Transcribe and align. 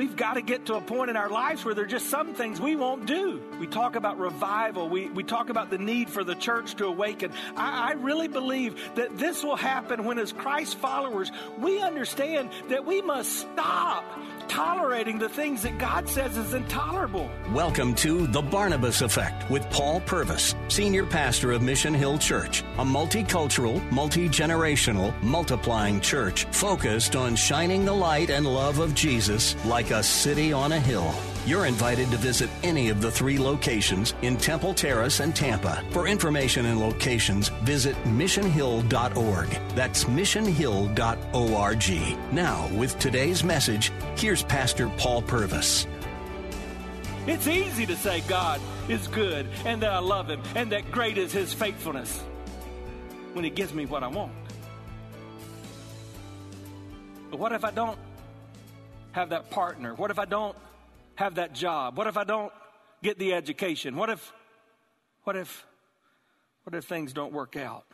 We've 0.00 0.16
got 0.16 0.36
to 0.36 0.40
get 0.40 0.64
to 0.64 0.76
a 0.76 0.80
point 0.80 1.10
in 1.10 1.16
our 1.18 1.28
lives 1.28 1.62
where 1.62 1.74
there 1.74 1.84
are 1.84 1.86
just 1.86 2.08
some 2.08 2.32
things 2.32 2.58
we 2.58 2.74
won't 2.74 3.04
do. 3.04 3.38
We 3.60 3.66
talk 3.66 3.96
about 3.96 4.18
revival. 4.18 4.88
We, 4.88 5.10
we 5.10 5.22
talk 5.22 5.50
about 5.50 5.68
the 5.68 5.76
need 5.76 6.08
for 6.08 6.24
the 6.24 6.34
church 6.34 6.76
to 6.76 6.86
awaken. 6.86 7.32
I, 7.54 7.90
I 7.90 7.92
really 7.92 8.26
believe 8.26 8.80
that 8.94 9.18
this 9.18 9.44
will 9.44 9.56
happen 9.56 10.06
when, 10.06 10.18
as 10.18 10.32
Christ 10.32 10.78
followers, 10.78 11.30
we 11.58 11.82
understand 11.82 12.48
that 12.70 12.86
we 12.86 13.02
must 13.02 13.40
stop 13.40 14.06
tolerating 14.50 15.18
the 15.18 15.28
things 15.28 15.62
that 15.62 15.78
God 15.78 16.08
says 16.08 16.36
is 16.36 16.54
intolerable. 16.54 17.30
Welcome 17.52 17.94
to 17.96 18.26
The 18.26 18.42
Barnabas 18.42 19.00
Effect 19.00 19.48
with 19.48 19.68
Paul 19.70 20.00
Purvis, 20.00 20.56
Senior 20.66 21.06
Pastor 21.06 21.52
of 21.52 21.62
Mission 21.62 21.94
Hill 21.94 22.18
Church, 22.18 22.62
a 22.78 22.84
multicultural, 22.84 23.80
multi 23.92 24.28
generational, 24.28 25.14
multiplying 25.22 26.00
church 26.00 26.46
focused 26.46 27.14
on 27.14 27.36
shining 27.36 27.84
the 27.84 27.92
light 27.92 28.30
and 28.30 28.44
love 28.44 28.80
of 28.80 28.92
Jesus 28.92 29.54
like 29.66 29.89
a 29.90 30.02
city 30.02 30.52
on 30.52 30.72
a 30.72 30.78
hill. 30.78 31.12
You're 31.46 31.66
invited 31.66 32.10
to 32.10 32.16
visit 32.16 32.50
any 32.62 32.90
of 32.90 33.00
the 33.00 33.10
three 33.10 33.38
locations 33.38 34.14
in 34.22 34.36
Temple 34.36 34.74
Terrace 34.74 35.20
and 35.20 35.34
Tampa. 35.34 35.82
For 35.90 36.06
information 36.06 36.66
and 36.66 36.78
locations, 36.78 37.48
visit 37.64 37.96
missionhill.org. 38.04 39.48
That's 39.74 40.04
missionhill.org. 40.04 42.32
Now, 42.32 42.68
with 42.74 42.98
today's 42.98 43.42
message, 43.42 43.92
here's 44.16 44.42
Pastor 44.42 44.88
Paul 44.96 45.22
Purvis. 45.22 45.86
It's 47.26 47.46
easy 47.46 47.86
to 47.86 47.96
say 47.96 48.20
God 48.22 48.60
is 48.88 49.06
good 49.08 49.46
and 49.64 49.82
that 49.82 49.92
I 49.92 49.98
love 49.98 50.28
Him 50.28 50.42
and 50.54 50.72
that 50.72 50.90
great 50.90 51.18
is 51.18 51.32
His 51.32 51.52
faithfulness 51.52 52.22
when 53.32 53.44
He 53.44 53.50
gives 53.50 53.72
me 53.72 53.86
what 53.86 54.02
I 54.02 54.08
want. 54.08 54.32
But 57.30 57.38
what 57.38 57.52
if 57.52 57.64
I 57.64 57.70
don't 57.70 57.98
have 59.12 59.30
that 59.30 59.50
partner? 59.50 59.94
What 59.94 60.10
if 60.10 60.18
I 60.18 60.24
don't 60.24 60.56
have 61.16 61.36
that 61.36 61.54
job? 61.54 61.96
What 61.96 62.06
if 62.06 62.16
I 62.16 62.24
don't 62.24 62.52
get 63.02 63.18
the 63.18 63.34
education? 63.34 63.96
What 63.96 64.10
if, 64.10 64.32
what 65.24 65.36
if, 65.36 65.66
what 66.64 66.74
if 66.74 66.84
things 66.84 67.12
don't 67.12 67.32
work 67.32 67.56
out? 67.56 67.84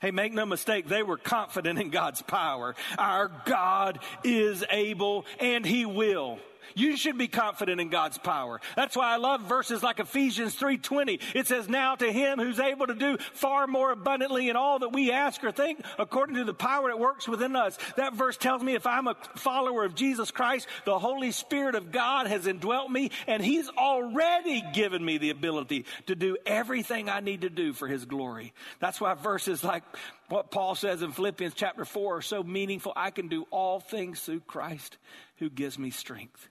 Hey, 0.00 0.10
make 0.10 0.32
no 0.32 0.44
mistake, 0.44 0.88
they 0.88 1.02
were 1.02 1.16
confident 1.16 1.78
in 1.78 1.90
God's 1.90 2.20
power. 2.22 2.74
Our 2.98 3.30
God 3.44 4.00
is 4.24 4.64
able 4.70 5.24
and 5.38 5.64
He 5.64 5.86
will. 5.86 6.38
You 6.74 6.96
should 6.96 7.18
be 7.18 7.28
confident 7.28 7.80
in 7.80 7.88
God's 7.88 8.18
power. 8.18 8.60
That's 8.76 8.96
why 8.96 9.12
I 9.12 9.16
love 9.16 9.42
verses 9.42 9.82
like 9.82 10.00
Ephesians 10.00 10.54
3:20. 10.54 11.20
It 11.34 11.46
says, 11.46 11.68
"Now 11.68 11.96
to 11.96 12.12
him 12.12 12.38
who's 12.38 12.60
able 12.60 12.86
to 12.86 12.94
do 12.94 13.16
far 13.32 13.66
more 13.66 13.90
abundantly 13.90 14.48
in 14.48 14.56
all 14.56 14.78
that 14.80 14.92
we 14.92 15.10
ask 15.10 15.42
or 15.42 15.52
think, 15.52 15.80
according 15.98 16.36
to 16.36 16.44
the 16.44 16.54
power 16.54 16.88
that 16.88 16.98
works 16.98 17.26
within 17.26 17.56
us." 17.56 17.78
That 17.96 18.14
verse 18.14 18.36
tells 18.36 18.62
me 18.62 18.74
if 18.74 18.86
I'm 18.86 19.08
a 19.08 19.16
follower 19.36 19.84
of 19.84 19.94
Jesus 19.94 20.30
Christ, 20.30 20.68
the 20.84 20.98
Holy 20.98 21.32
Spirit 21.32 21.74
of 21.74 21.92
God 21.92 22.26
has 22.26 22.46
indwelt 22.46 22.90
me 22.90 23.10
and 23.26 23.42
he's 23.42 23.68
already 23.70 24.62
given 24.72 25.04
me 25.04 25.18
the 25.18 25.30
ability 25.30 25.86
to 26.06 26.14
do 26.14 26.36
everything 26.46 27.08
I 27.08 27.20
need 27.20 27.42
to 27.42 27.50
do 27.50 27.72
for 27.72 27.88
his 27.88 28.04
glory. 28.04 28.52
That's 28.78 29.00
why 29.00 29.14
verses 29.14 29.64
like 29.64 29.84
what 30.28 30.50
Paul 30.50 30.74
says 30.74 31.02
in 31.02 31.12
Philippians 31.12 31.54
chapter 31.54 31.84
4 31.84 32.18
are 32.18 32.22
so 32.22 32.42
meaningful. 32.42 32.92
I 32.94 33.10
can 33.10 33.28
do 33.28 33.46
all 33.50 33.80
things 33.80 34.20
through 34.20 34.40
Christ 34.40 34.98
who 35.36 35.48
gives 35.48 35.78
me 35.78 35.90
strength 35.90 36.48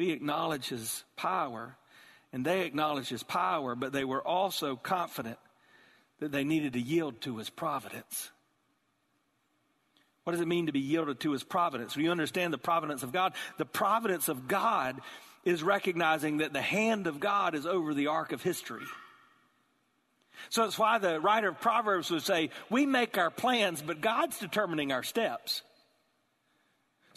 we 0.00 0.12
acknowledge 0.12 0.70
his 0.70 1.04
power, 1.14 1.76
and 2.32 2.42
they 2.42 2.62
acknowledge 2.62 3.10
his 3.10 3.22
power, 3.22 3.74
but 3.74 3.92
they 3.92 4.02
were 4.02 4.26
also 4.26 4.74
confident 4.74 5.36
that 6.20 6.32
they 6.32 6.42
needed 6.42 6.72
to 6.72 6.80
yield 6.80 7.20
to 7.20 7.36
his 7.36 7.50
providence. 7.50 8.30
What 10.24 10.32
does 10.32 10.40
it 10.40 10.48
mean 10.48 10.64
to 10.66 10.72
be 10.72 10.80
yielded 10.80 11.20
to 11.20 11.32
his 11.32 11.44
providence? 11.44 11.96
When 11.96 12.06
you 12.06 12.10
understand 12.10 12.50
the 12.50 12.56
providence 12.56 13.02
of 13.02 13.12
God, 13.12 13.34
the 13.58 13.66
providence 13.66 14.30
of 14.30 14.48
God 14.48 14.98
is 15.44 15.62
recognizing 15.62 16.38
that 16.38 16.54
the 16.54 16.62
hand 16.62 17.06
of 17.06 17.20
God 17.20 17.54
is 17.54 17.66
over 17.66 17.92
the 17.92 18.06
arc 18.06 18.32
of 18.32 18.42
history. 18.42 18.86
So 20.48 20.64
it's 20.64 20.78
why 20.78 20.96
the 20.96 21.20
writer 21.20 21.50
of 21.50 21.60
Proverbs 21.60 22.10
would 22.10 22.22
say, 22.22 22.48
We 22.70 22.86
make 22.86 23.18
our 23.18 23.30
plans, 23.30 23.82
but 23.82 24.00
God's 24.00 24.38
determining 24.38 24.92
our 24.92 25.02
steps. 25.02 25.60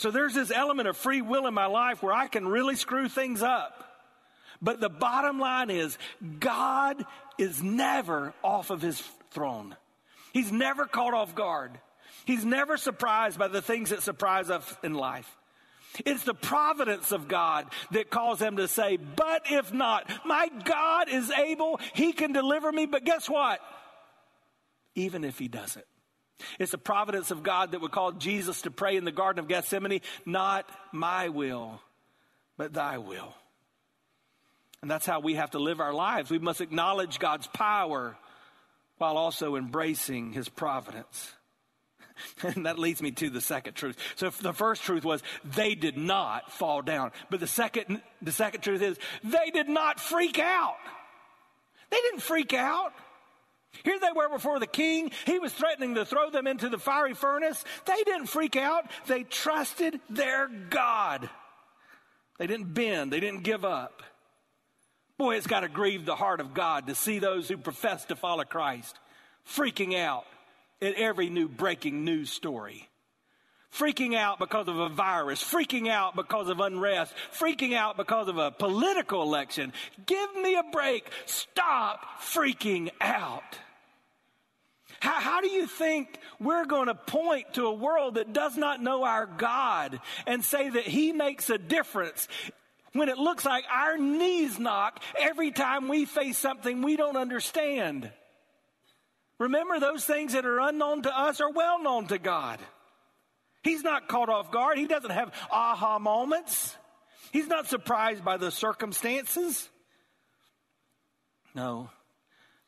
So 0.04 0.12
there's 0.12 0.34
this 0.34 0.52
element 0.52 0.90
of 0.90 0.98
free 0.98 1.22
will 1.22 1.48
in 1.48 1.54
my 1.54 1.68
life 1.68 2.04
where 2.04 2.12
I 2.12 2.28
can 2.28 2.46
really 2.46 2.76
screw 2.76 3.08
things 3.08 3.42
up. 3.42 3.86
But 4.62 4.82
the 4.82 4.90
bottom 4.90 5.40
line 5.40 5.70
is 5.70 5.98
God 6.42 7.06
is 7.38 7.64
never 7.64 8.34
off 8.44 8.70
of 8.70 8.82
his 8.82 9.02
throne. 9.32 9.78
He's 10.34 10.52
never 10.52 10.88
caught 10.88 11.14
off 11.14 11.36
guard. 11.36 11.80
He's 12.26 12.44
never 12.44 12.76
surprised 12.76 13.40
by 13.40 13.48
the 13.48 13.62
things 13.62 13.92
that 13.92 14.04
surprise 14.04 14.50
us 14.50 14.76
in 14.84 14.94
life. 14.94 15.38
It's 16.06 16.26
the 16.26 16.34
providence 16.34 17.14
of 17.14 17.30
God 17.30 17.68
that 17.92 18.10
calls 18.10 18.42
him 18.42 18.58
to 18.58 18.68
say, 18.68 18.98
but 18.98 19.44
if 19.50 19.72
not, 19.72 20.12
my 20.26 20.50
God 20.66 21.08
is 21.08 21.32
able, 21.32 21.80
he 21.94 22.12
can 22.12 22.34
deliver 22.34 22.70
me, 22.70 22.88
but 22.88 23.06
guess 23.06 23.30
what? 23.30 23.62
Even 24.96 25.24
if 25.24 25.40
he 25.40 25.48
doesn't. 25.48 25.86
It's 26.60 26.72
the 26.72 26.78
providence 26.78 27.32
of 27.32 27.44
God 27.44 27.72
that 27.72 27.82
would 27.82 27.92
call 27.92 28.12
Jesus 28.12 28.62
to 28.64 28.72
pray 28.72 28.96
in 28.96 29.06
the 29.06 29.12
Garden 29.12 29.40
of 29.40 29.48
Gethsemane, 29.48 30.02
not 30.26 30.70
my 30.92 31.30
will, 31.30 31.82
but 32.58 32.74
thy 32.74 32.98
will. 32.98 33.34
And 34.82 34.92
that's 34.92 35.06
how 35.06 35.22
we 35.22 35.36
have 35.36 35.52
to 35.52 35.60
live 35.60 35.80
our 35.80 35.94
lives. 35.94 36.30
We 36.30 36.40
must 36.40 36.60
acknowledge 36.60 37.18
God's 37.18 37.48
power 37.48 38.18
while 38.98 39.18
also 39.18 39.56
embracing 39.56 40.34
his 40.34 40.50
providence. 40.50 41.32
And 42.44 42.68
that 42.68 42.78
leads 42.78 43.02
me 43.02 43.12
to 43.12 43.30
the 43.30 43.42
second 43.42 43.74
truth. 43.74 43.98
So 44.16 44.30
the 44.30 44.54
first 44.54 44.84
truth 44.84 45.04
was 45.04 45.24
they 45.44 45.74
did 45.74 45.98
not 45.98 46.52
fall 46.52 46.82
down. 46.82 47.12
But 47.30 47.40
the 47.40 47.48
second, 47.48 48.02
the 48.22 48.32
second 48.32 48.62
truth 48.62 48.82
is 48.82 48.98
they 49.24 49.50
did 49.50 49.68
not 49.68 50.00
freak 50.00 50.38
out. 50.38 50.78
They 51.90 51.98
didn't 51.98 52.22
freak 52.22 52.54
out. 52.54 52.94
Here 53.84 54.00
they 54.00 54.12
were 54.16 54.30
before 54.30 54.60
the 54.60 54.68
king. 54.68 55.12
He 55.26 55.40
was 55.40 55.52
threatening 55.52 55.96
to 55.96 56.06
throw 56.06 56.30
them 56.30 56.48
into 56.48 56.70
the 56.70 56.78
fiery 56.78 57.14
furnace. 57.14 57.64
They 57.86 58.04
didn't 58.04 58.28
freak 58.28 58.56
out. 58.56 58.90
They 59.08 59.24
trusted 59.24 60.00
their 60.10 60.48
God. 60.48 61.30
They 62.38 62.48
didn't 62.48 62.74
bend. 62.74 63.12
They 63.12 63.20
didn't 63.20 63.44
give 63.44 63.66
up. 63.66 64.04
Boy, 65.18 65.36
it's 65.36 65.48
got 65.48 65.62
to 65.62 65.70
grieve 65.70 66.06
the 66.06 66.16
heart 66.16 66.40
of 66.40 66.54
God 66.54 66.88
to 66.88 66.96
see 66.96 67.20
those 67.20 67.48
who 67.48 67.58
profess 67.58 68.06
to 68.06 68.16
follow 68.16 68.44
Christ 68.44 68.98
freaking 69.48 69.98
out 69.98 70.26
at 70.82 70.96
every 70.96 71.30
new 71.30 71.48
breaking 71.48 72.04
news 72.04 72.32
story. 72.32 72.90
Freaking 73.74 74.16
out 74.16 74.38
because 74.38 74.68
of 74.68 74.78
a 74.78 74.90
virus, 74.90 75.44
freaking 75.44 75.90
out 75.90 76.16
because 76.16 76.48
of 76.48 76.60
unrest, 76.60 77.14
freaking 77.38 77.74
out 77.74 77.98
because 77.98 78.28
of 78.28 78.38
a 78.38 78.52
political 78.52 79.24
election. 79.24 79.74
Give 80.06 80.36
me 80.36 80.56
a 80.56 80.64
break. 80.72 81.10
Stop 81.26 82.22
freaking 82.22 82.92
out. 83.02 83.58
How, 85.00 85.20
how 85.20 85.42
do 85.42 85.50
you 85.50 85.66
think 85.66 86.20
we're 86.40 86.66
going 86.66 86.88
to 86.88 86.96
point 86.96 87.56
to 87.56 87.66
a 87.66 87.74
world 87.74 88.16
that 88.16 88.32
does 88.32 88.56
not 88.56 88.82
know 88.82 89.04
our 89.04 89.26
God 89.26 90.00
and 90.28 90.44
say 90.44 90.70
that 90.70 90.84
He 90.84 91.12
makes 91.12 91.50
a 91.50 91.58
difference 91.58 92.28
when 92.94 93.10
it 93.10 93.18
looks 93.18 93.44
like 93.44 93.66
our 93.72 93.98
knees 93.98 94.60
knock 94.60 95.02
every 95.20 95.52
time 95.52 95.88
we 95.88 96.06
face 96.06 96.38
something 96.38 96.82
we 96.82 96.96
don't 96.96 97.18
understand? 97.18 98.12
Remember, 99.40 99.80
those 99.80 100.06
things 100.06 100.34
that 100.34 100.46
are 100.46 100.60
unknown 100.60 101.02
to 101.02 101.18
us 101.18 101.42
are 101.42 101.52
well 101.52 101.82
known 101.82 102.08
to 102.08 102.20
God. 102.20 102.60
He's 103.64 103.84
not 103.84 104.08
caught 104.08 104.30
off 104.30 104.52
guard. 104.52 104.78
He 104.78 104.88
doesn't 104.88 105.12
have 105.12 105.34
aha 105.50 105.98
moments. 105.98 106.76
He's 107.32 107.48
not 107.48 107.68
surprised 107.68 108.24
by 108.24 108.38
the 108.38 108.52
circumstances. 108.52 109.70
No, 111.56 111.90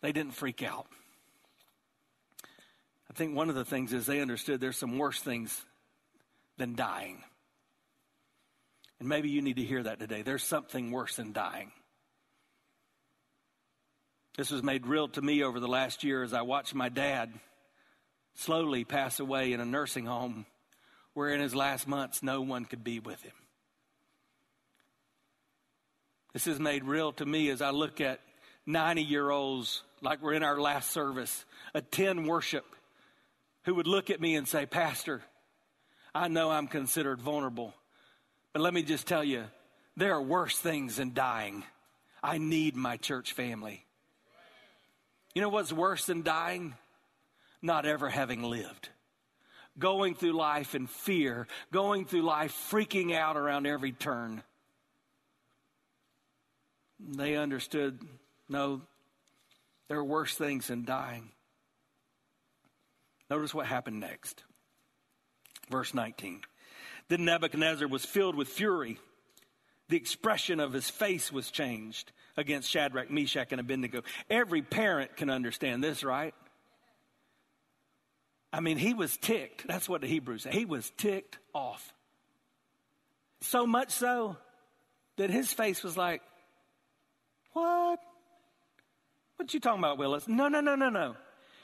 they 0.01 0.11
didn't 0.11 0.33
freak 0.33 0.63
out. 0.63 0.87
I 3.09 3.13
think 3.13 3.35
one 3.35 3.49
of 3.49 3.55
the 3.55 3.65
things 3.65 3.93
is 3.93 4.05
they 4.05 4.21
understood 4.21 4.59
there's 4.59 4.77
some 4.77 4.97
worse 4.97 5.21
things 5.21 5.63
than 6.57 6.75
dying. 6.75 7.23
And 8.99 9.09
maybe 9.09 9.29
you 9.29 9.41
need 9.41 9.57
to 9.57 9.63
hear 9.63 9.83
that 9.83 9.99
today. 9.99 10.21
There's 10.21 10.43
something 10.43 10.91
worse 10.91 11.17
than 11.17 11.33
dying. 11.33 11.71
This 14.37 14.51
was 14.51 14.63
made 14.63 14.85
real 14.85 15.07
to 15.09 15.21
me 15.21 15.43
over 15.43 15.59
the 15.59 15.67
last 15.67 16.03
year 16.03 16.23
as 16.23 16.33
I 16.33 16.41
watched 16.41 16.75
my 16.75 16.89
dad 16.89 17.33
slowly 18.35 18.83
pass 18.83 19.19
away 19.19 19.53
in 19.53 19.61
a 19.61 19.65
nursing 19.65 20.05
home 20.05 20.45
where 21.15 21.29
in 21.29 21.39
his 21.39 21.55
last 21.55 21.87
months 21.87 22.21
no 22.21 22.41
one 22.41 22.65
could 22.65 22.83
be 22.83 22.99
with 22.99 23.21
him. 23.23 23.33
This 26.33 26.45
is 26.45 26.59
made 26.59 26.83
real 26.83 27.13
to 27.13 27.25
me 27.25 27.49
as 27.49 27.61
I 27.61 27.71
look 27.71 28.01
at 28.01 28.19
90 28.67 29.01
year 29.01 29.31
olds, 29.31 29.81
like 30.01 30.21
we're 30.21 30.33
in 30.33 30.43
our 30.43 30.59
last 30.59 30.91
service, 30.91 31.45
attend 31.73 32.27
worship, 32.27 32.65
who 33.63 33.73
would 33.75 33.87
look 33.87 34.09
at 34.09 34.19
me 34.19 34.35
and 34.35 34.47
say, 34.47 34.65
Pastor, 34.65 35.21
I 36.13 36.27
know 36.27 36.51
I'm 36.51 36.67
considered 36.67 37.21
vulnerable, 37.21 37.73
but 38.51 38.61
let 38.61 38.73
me 38.73 38.83
just 38.83 39.07
tell 39.07 39.23
you, 39.23 39.45
there 39.95 40.13
are 40.13 40.21
worse 40.21 40.59
things 40.59 40.97
than 40.97 41.13
dying. 41.13 41.63
I 42.21 42.37
need 42.37 42.75
my 42.75 42.97
church 42.97 43.31
family. 43.31 43.85
You 45.33 45.41
know 45.41 45.49
what's 45.49 45.71
worse 45.71 46.05
than 46.05 46.21
dying? 46.21 46.75
Not 47.61 47.85
ever 47.85 48.09
having 48.09 48.43
lived. 48.43 48.89
Going 49.77 50.15
through 50.15 50.33
life 50.33 50.73
in 50.73 50.87
fear, 50.87 51.47
going 51.71 52.05
through 52.05 52.21
life 52.21 52.53
freaking 52.71 53.13
out 53.13 53.35
around 53.35 53.67
every 53.67 53.91
turn. 53.91 54.41
They 56.99 57.35
understood 57.35 57.99
no, 58.47 58.81
there 59.87 59.97
are 59.97 60.03
worse 60.03 60.35
things 60.35 60.67
than 60.67 60.85
dying. 60.85 61.29
Notice 63.29 63.53
what 63.53 63.65
happened 63.65 63.99
next. 63.99 64.43
Verse 65.69 65.93
19. 65.93 66.41
Then 67.07 67.25
Nebuchadnezzar 67.25 67.87
was 67.87 68.05
filled 68.05 68.35
with 68.35 68.47
fury. 68.47 68.99
The 69.89 69.97
expression 69.97 70.59
of 70.59 70.73
his 70.73 70.89
face 70.89 71.31
was 71.31 71.51
changed 71.51 72.11
against 72.37 72.69
Shadrach, 72.69 73.11
Meshach, 73.11 73.51
and 73.51 73.59
Abednego. 73.59 74.01
Every 74.29 74.61
parent 74.61 75.15
can 75.15 75.29
understand 75.29 75.83
this, 75.83 76.03
right? 76.03 76.33
I 78.55 78.61
mean, 78.61 78.77
he 78.77 78.93
was 78.93 79.17
ticked. 79.17 79.67
That's 79.67 79.89
what 79.89 79.99
the 79.99 80.07
Hebrews 80.07 80.43
say. 80.43 80.51
He 80.51 80.63
was 80.63 80.89
ticked 80.95 81.37
off. 81.53 81.93
So 83.41 83.67
much 83.67 83.89
so 83.89 84.37
that 85.17 85.29
his 85.29 85.51
face 85.51 85.83
was 85.83 85.97
like, 85.97 86.21
What? 87.51 87.99
What 89.35 89.53
you 89.53 89.59
talking 89.59 89.79
about, 89.79 89.97
Willis? 89.97 90.29
No, 90.29 90.47
no, 90.47 90.61
no, 90.61 90.75
no, 90.75 90.89
no. 90.89 91.17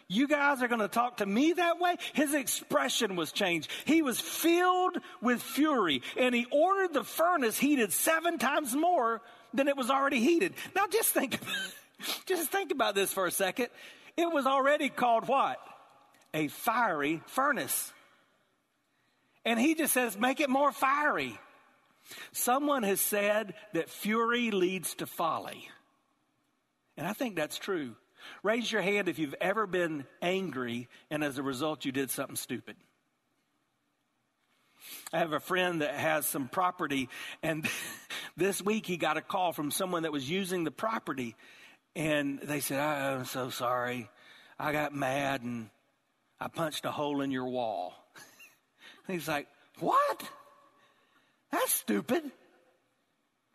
You 0.10 0.28
guys 0.28 0.62
are 0.62 0.68
going 0.68 0.82
to 0.82 0.90
talk 0.90 1.18
to 1.18 1.26
me 1.26 1.54
that 1.54 1.80
way? 1.80 1.96
His 2.12 2.34
expression 2.34 3.16
was 3.16 3.32
changed. 3.32 3.72
He 3.86 4.02
was 4.02 4.20
filled 4.20 4.98
with 5.22 5.42
fury 5.42 6.02
and 6.18 6.36
he 6.36 6.46
ordered 6.52 6.94
the 6.94 7.06
furnace 7.06 7.58
heated 7.58 7.94
seven 7.94 8.38
times 8.38 8.76
more 8.76 9.22
than 9.54 9.70
it 9.70 9.78
was 9.78 9.90
already 9.90 10.20
heated. 10.20 10.56
Now 10.76 10.88
just 10.88 11.12
think, 11.12 11.40
just 12.26 12.52
think 12.52 12.74
about 12.74 12.96
this 12.96 13.14
for 13.14 13.28
a 13.28 13.32
second. 13.32 13.68
It 14.18 14.30
was 14.30 14.46
already 14.46 14.90
called 14.90 15.30
what? 15.30 15.58
A 16.33 16.48
fiery 16.48 17.22
furnace. 17.28 17.92
And 19.45 19.60
he 19.60 19.75
just 19.75 19.94
says, 19.94 20.18
make 20.18 20.39
it 20.39 20.50
more 20.50 20.72
fiery. 20.72 21.39
Someone 22.31 22.83
has 22.83 23.01
said 23.01 23.54
that 23.74 23.89
fury 23.89 24.51
leads 24.51 24.95
to 24.95 25.06
folly. 25.06 25.68
And 26.98 27.07
I 27.07 27.13
think 27.13 27.36
that's 27.36 27.57
true. 27.57 27.95
Raise 28.44 28.72
your 28.72 28.81
hand 28.81 29.10
if 29.10 29.18
you've 29.18 29.36
ever 29.42 29.66
been 29.66 30.06
angry 30.22 30.88
and 31.10 31.24
as 31.24 31.38
a 31.38 31.44
result 31.44 31.86
you 31.86 31.92
did 31.92 32.12
something 32.12 32.36
stupid. 32.36 32.75
I 35.13 35.19
have 35.19 35.34
a 35.34 35.39
friend 35.39 35.81
that 35.81 35.94
has 35.95 36.25
some 36.25 36.48
property, 36.48 37.10
and 37.44 37.68
this 38.38 38.62
week 38.62 38.86
he 38.86 38.98
got 38.98 39.18
a 39.18 39.22
call 39.22 39.54
from 39.54 39.72
someone 39.72 40.04
that 40.04 40.12
was 40.12 40.30
using 40.30 40.63
the 40.63 40.72
property, 40.72 41.36
and 41.95 42.39
they 42.39 42.60
said, 42.62 42.80
oh, 42.80 43.18
I'm 43.19 43.25
so 43.25 43.50
sorry. 43.50 44.10
I 44.60 44.72
got 44.72 44.94
mad 44.94 45.42
and 45.42 45.69
I 46.42 46.48
punched 46.48 46.86
a 46.86 46.92
hole 46.92 47.22
in 47.22 47.30
your 47.30 47.48
wall. 47.48 47.94
he's 49.08 49.28
like, 49.28 49.48
What? 49.80 50.28
That's 51.52 51.72
stupid. 51.72 52.24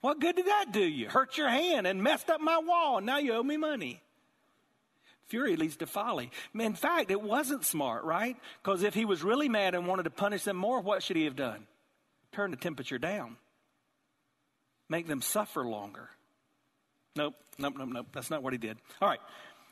What 0.02 0.20
good 0.20 0.36
did 0.36 0.46
that 0.46 0.66
do 0.70 0.84
you? 0.84 1.08
Hurt 1.08 1.36
your 1.36 1.48
hand 1.48 1.86
and 1.86 2.00
messed 2.00 2.30
up 2.30 2.40
my 2.40 2.58
wall, 2.58 2.98
and 2.98 3.06
now 3.06 3.18
you 3.18 3.32
owe 3.32 3.42
me 3.42 3.56
money. 3.56 4.00
Fury 5.26 5.56
leads 5.56 5.78
to 5.78 5.86
folly. 5.86 6.30
In 6.54 6.74
fact, 6.74 7.10
it 7.10 7.20
wasn't 7.20 7.64
smart, 7.64 8.04
right? 8.04 8.36
Because 8.62 8.84
if 8.84 8.94
he 8.94 9.04
was 9.04 9.24
really 9.24 9.48
mad 9.48 9.74
and 9.74 9.88
wanted 9.88 10.04
to 10.04 10.10
punish 10.10 10.44
them 10.44 10.56
more, 10.56 10.80
what 10.80 11.02
should 11.02 11.16
he 11.16 11.24
have 11.24 11.34
done? 11.34 11.66
Turn 12.30 12.52
the 12.52 12.56
temperature 12.56 12.98
down, 12.98 13.36
make 14.88 15.08
them 15.08 15.22
suffer 15.22 15.64
longer. 15.64 16.10
Nope, 17.16 17.34
nope, 17.58 17.74
nope, 17.76 17.88
nope. 17.90 18.06
That's 18.12 18.30
not 18.30 18.44
what 18.44 18.52
he 18.52 18.58
did. 18.58 18.76
All 19.02 19.08
right. 19.08 19.20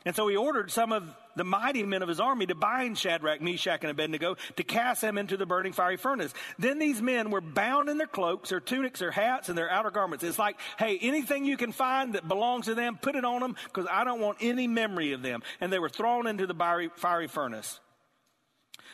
And 0.05 0.15
so 0.15 0.27
he 0.27 0.35
ordered 0.35 0.69
some 0.69 0.91
of 0.91 1.03
the 1.35 1.43
mighty 1.43 1.81
men 1.81 2.03
of 2.03 2.07
his 2.07 2.19
army 2.19 2.45
to 2.45 2.55
bind 2.55 2.95
Shadrach, 2.97 3.41
Meshach, 3.41 3.81
and 3.81 3.89
Abednego 3.89 4.37
to 4.55 4.63
cast 4.63 5.01
them 5.01 5.17
into 5.17 5.35
the 5.35 5.47
burning 5.47 5.73
fiery 5.73 5.97
furnace. 5.97 6.31
Then 6.59 6.77
these 6.77 7.01
men 7.01 7.31
were 7.31 7.41
bound 7.41 7.89
in 7.89 7.97
their 7.97 8.05
cloaks, 8.07 8.49
their 8.49 8.59
tunics, 8.59 8.99
their 8.99 9.11
hats, 9.11 9.49
and 9.49 9.57
their 9.57 9.69
outer 9.69 9.89
garments. 9.89 10.23
It's 10.23 10.37
like, 10.37 10.59
hey, 10.77 10.99
anything 11.01 11.43
you 11.43 11.57
can 11.57 11.71
find 11.71 12.13
that 12.13 12.27
belongs 12.27 12.65
to 12.65 12.75
them, 12.75 12.99
put 13.01 13.15
it 13.15 13.25
on 13.25 13.41
them 13.41 13.55
because 13.65 13.87
I 13.89 14.03
don't 14.03 14.21
want 14.21 14.37
any 14.41 14.67
memory 14.67 15.13
of 15.13 15.23
them. 15.23 15.41
And 15.59 15.73
they 15.73 15.79
were 15.79 15.89
thrown 15.89 16.27
into 16.27 16.45
the 16.45 16.89
fiery 16.95 17.27
furnace. 17.27 17.79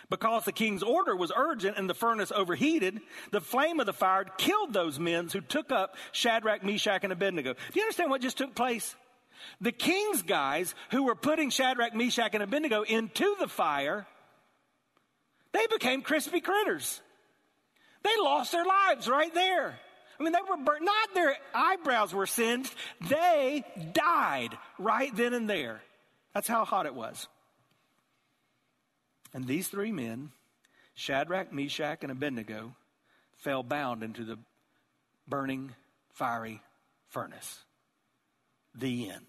Because 0.09 0.43
the 0.45 0.51
king's 0.51 0.83
order 0.83 1.15
was 1.15 1.31
urgent 1.35 1.77
and 1.77 1.89
the 1.89 1.93
furnace 1.93 2.31
overheated, 2.33 2.99
the 3.31 3.39
flame 3.39 3.79
of 3.79 3.85
the 3.85 3.93
fire 3.93 4.25
killed 4.37 4.73
those 4.73 4.99
men 4.99 5.29
who 5.29 5.41
took 5.41 5.71
up 5.71 5.95
Shadrach, 6.11 6.63
Meshach, 6.63 7.03
and 7.03 7.13
Abednego. 7.13 7.53
Do 7.53 7.79
you 7.79 7.83
understand 7.83 8.09
what 8.09 8.21
just 8.21 8.37
took 8.37 8.55
place? 8.55 8.95
The 9.59 9.71
king's 9.71 10.21
guys 10.21 10.73
who 10.91 11.03
were 11.03 11.15
putting 11.15 11.49
Shadrach, 11.49 11.95
Meshach, 11.95 12.33
and 12.33 12.43
Abednego 12.43 12.81
into 12.83 13.35
the 13.39 13.47
fire, 13.47 14.07
they 15.51 15.67
became 15.67 16.01
crispy 16.01 16.41
critters. 16.41 17.01
They 18.03 18.15
lost 18.19 18.51
their 18.51 18.65
lives 18.65 19.07
right 19.07 19.33
there. 19.33 19.79
I 20.19 20.23
mean, 20.23 20.33
they 20.33 20.39
were 20.47 20.57
burnt, 20.57 20.83
not 20.83 21.13
their 21.15 21.35
eyebrows 21.53 22.13
were 22.13 22.27
singed, 22.27 22.73
they 23.09 23.63
died 23.93 24.55
right 24.77 25.15
then 25.15 25.33
and 25.33 25.49
there. 25.49 25.81
That's 26.33 26.47
how 26.47 26.63
hot 26.63 26.85
it 26.85 26.93
was. 26.93 27.27
And 29.33 29.47
these 29.47 29.67
three 29.67 29.91
men, 29.91 30.31
Shadrach, 30.93 31.51
Meshach, 31.51 32.03
and 32.03 32.11
Abednego, 32.11 32.75
fell 33.37 33.63
bound 33.63 34.03
into 34.03 34.23
the 34.23 34.37
burning, 35.27 35.73
fiery 36.13 36.61
furnace. 37.07 37.63
The 38.75 39.09
end. 39.09 39.25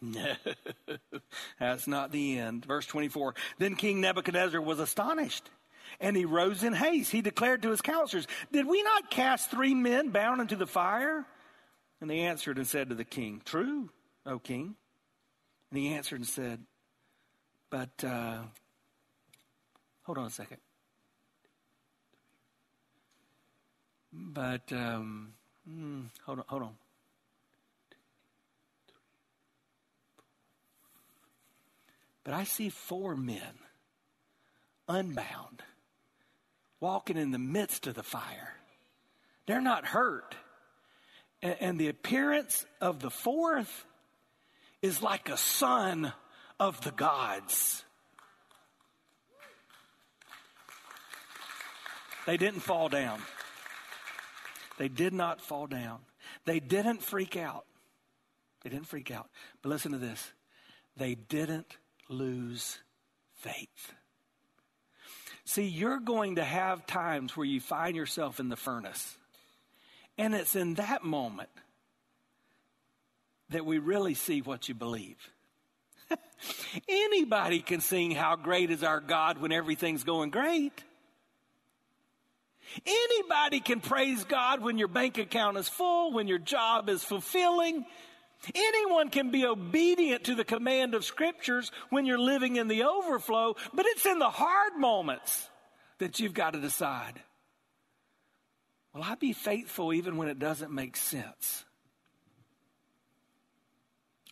No, 0.00 0.34
that's 1.60 1.86
not 1.86 2.12
the 2.12 2.38
end. 2.38 2.64
Verse 2.64 2.86
24. 2.86 3.34
Then 3.58 3.74
King 3.74 4.00
Nebuchadnezzar 4.00 4.60
was 4.60 4.78
astonished 4.78 5.50
and 6.00 6.16
he 6.16 6.24
rose 6.24 6.62
in 6.62 6.72
haste. 6.72 7.10
He 7.10 7.20
declared 7.20 7.62
to 7.62 7.70
his 7.70 7.80
counselors, 7.80 8.26
Did 8.52 8.66
we 8.66 8.82
not 8.82 9.10
cast 9.10 9.50
three 9.50 9.74
men 9.74 10.10
bound 10.10 10.40
into 10.40 10.56
the 10.56 10.66
fire? 10.66 11.24
And 12.00 12.08
they 12.08 12.20
answered 12.20 12.58
and 12.58 12.66
said 12.66 12.90
to 12.90 12.94
the 12.94 13.04
king, 13.04 13.42
True, 13.44 13.90
O 14.24 14.38
king. 14.38 14.76
And 15.70 15.80
he 15.80 15.88
answered 15.88 16.20
and 16.20 16.28
said, 16.28 16.60
But, 17.70 18.04
uh, 18.04 18.42
hold 20.02 20.18
on 20.18 20.26
a 20.26 20.30
second. 20.30 20.58
But, 24.12 24.72
um, 24.72 25.32
hmm, 25.68 26.02
hold 26.24 26.38
on, 26.38 26.44
hold 26.48 26.62
on. 26.62 26.74
But 32.28 32.34
I 32.34 32.44
see 32.44 32.68
four 32.68 33.16
men 33.16 33.40
unbound 34.86 35.62
walking 36.78 37.16
in 37.16 37.30
the 37.30 37.38
midst 37.38 37.86
of 37.86 37.94
the 37.94 38.02
fire. 38.02 38.52
They're 39.46 39.62
not 39.62 39.86
hurt. 39.86 40.34
And, 41.40 41.56
and 41.58 41.78
the 41.78 41.88
appearance 41.88 42.66
of 42.82 43.00
the 43.00 43.08
fourth 43.08 43.86
is 44.82 45.00
like 45.00 45.30
a 45.30 45.38
son 45.38 46.12
of 46.60 46.78
the 46.82 46.90
gods. 46.90 47.82
They 52.26 52.36
didn't 52.36 52.60
fall 52.60 52.90
down. 52.90 53.22
They 54.76 54.88
did 54.88 55.14
not 55.14 55.40
fall 55.40 55.66
down. 55.66 56.00
They 56.44 56.60
didn't 56.60 57.02
freak 57.02 57.38
out. 57.38 57.64
They 58.64 58.68
didn't 58.68 58.86
freak 58.86 59.10
out. 59.10 59.30
But 59.62 59.70
listen 59.70 59.92
to 59.92 59.98
this. 59.98 60.30
They 60.94 61.14
didn't 61.14 61.78
lose 62.08 62.78
faith. 63.36 63.92
See, 65.44 65.66
you're 65.66 66.00
going 66.00 66.36
to 66.36 66.44
have 66.44 66.86
times 66.86 67.36
where 67.36 67.46
you 67.46 67.60
find 67.60 67.96
yourself 67.96 68.40
in 68.40 68.48
the 68.48 68.56
furnace. 68.56 69.16
And 70.18 70.34
it's 70.34 70.56
in 70.56 70.74
that 70.74 71.04
moment 71.04 71.48
that 73.50 73.64
we 73.64 73.78
really 73.78 74.14
see 74.14 74.42
what 74.42 74.68
you 74.68 74.74
believe. 74.74 75.16
Anybody 76.88 77.60
can 77.60 77.80
sing 77.80 78.10
How 78.10 78.36
Great 78.36 78.70
is 78.70 78.82
Our 78.82 79.00
God 79.00 79.38
when 79.38 79.52
everything's 79.52 80.04
going 80.04 80.30
great. 80.30 80.84
Anybody 82.84 83.60
can 83.60 83.80
praise 83.80 84.24
God 84.24 84.60
when 84.60 84.76
your 84.76 84.88
bank 84.88 85.16
account 85.16 85.56
is 85.56 85.68
full, 85.68 86.12
when 86.12 86.28
your 86.28 86.38
job 86.38 86.88
is 86.88 87.02
fulfilling, 87.02 87.86
Anyone 88.54 89.10
can 89.10 89.30
be 89.30 89.44
obedient 89.44 90.24
to 90.24 90.34
the 90.34 90.44
command 90.44 90.94
of 90.94 91.04
scriptures 91.04 91.72
when 91.90 92.06
you're 92.06 92.18
living 92.18 92.56
in 92.56 92.68
the 92.68 92.84
overflow, 92.84 93.56
but 93.74 93.86
it's 93.86 94.06
in 94.06 94.18
the 94.18 94.30
hard 94.30 94.76
moments 94.76 95.48
that 95.98 96.20
you've 96.20 96.34
got 96.34 96.52
to 96.52 96.60
decide. 96.60 97.20
Will 98.94 99.02
I 99.02 99.16
be 99.16 99.32
faithful 99.32 99.92
even 99.92 100.16
when 100.16 100.28
it 100.28 100.38
doesn't 100.38 100.72
make 100.72 100.96
sense? 100.96 101.64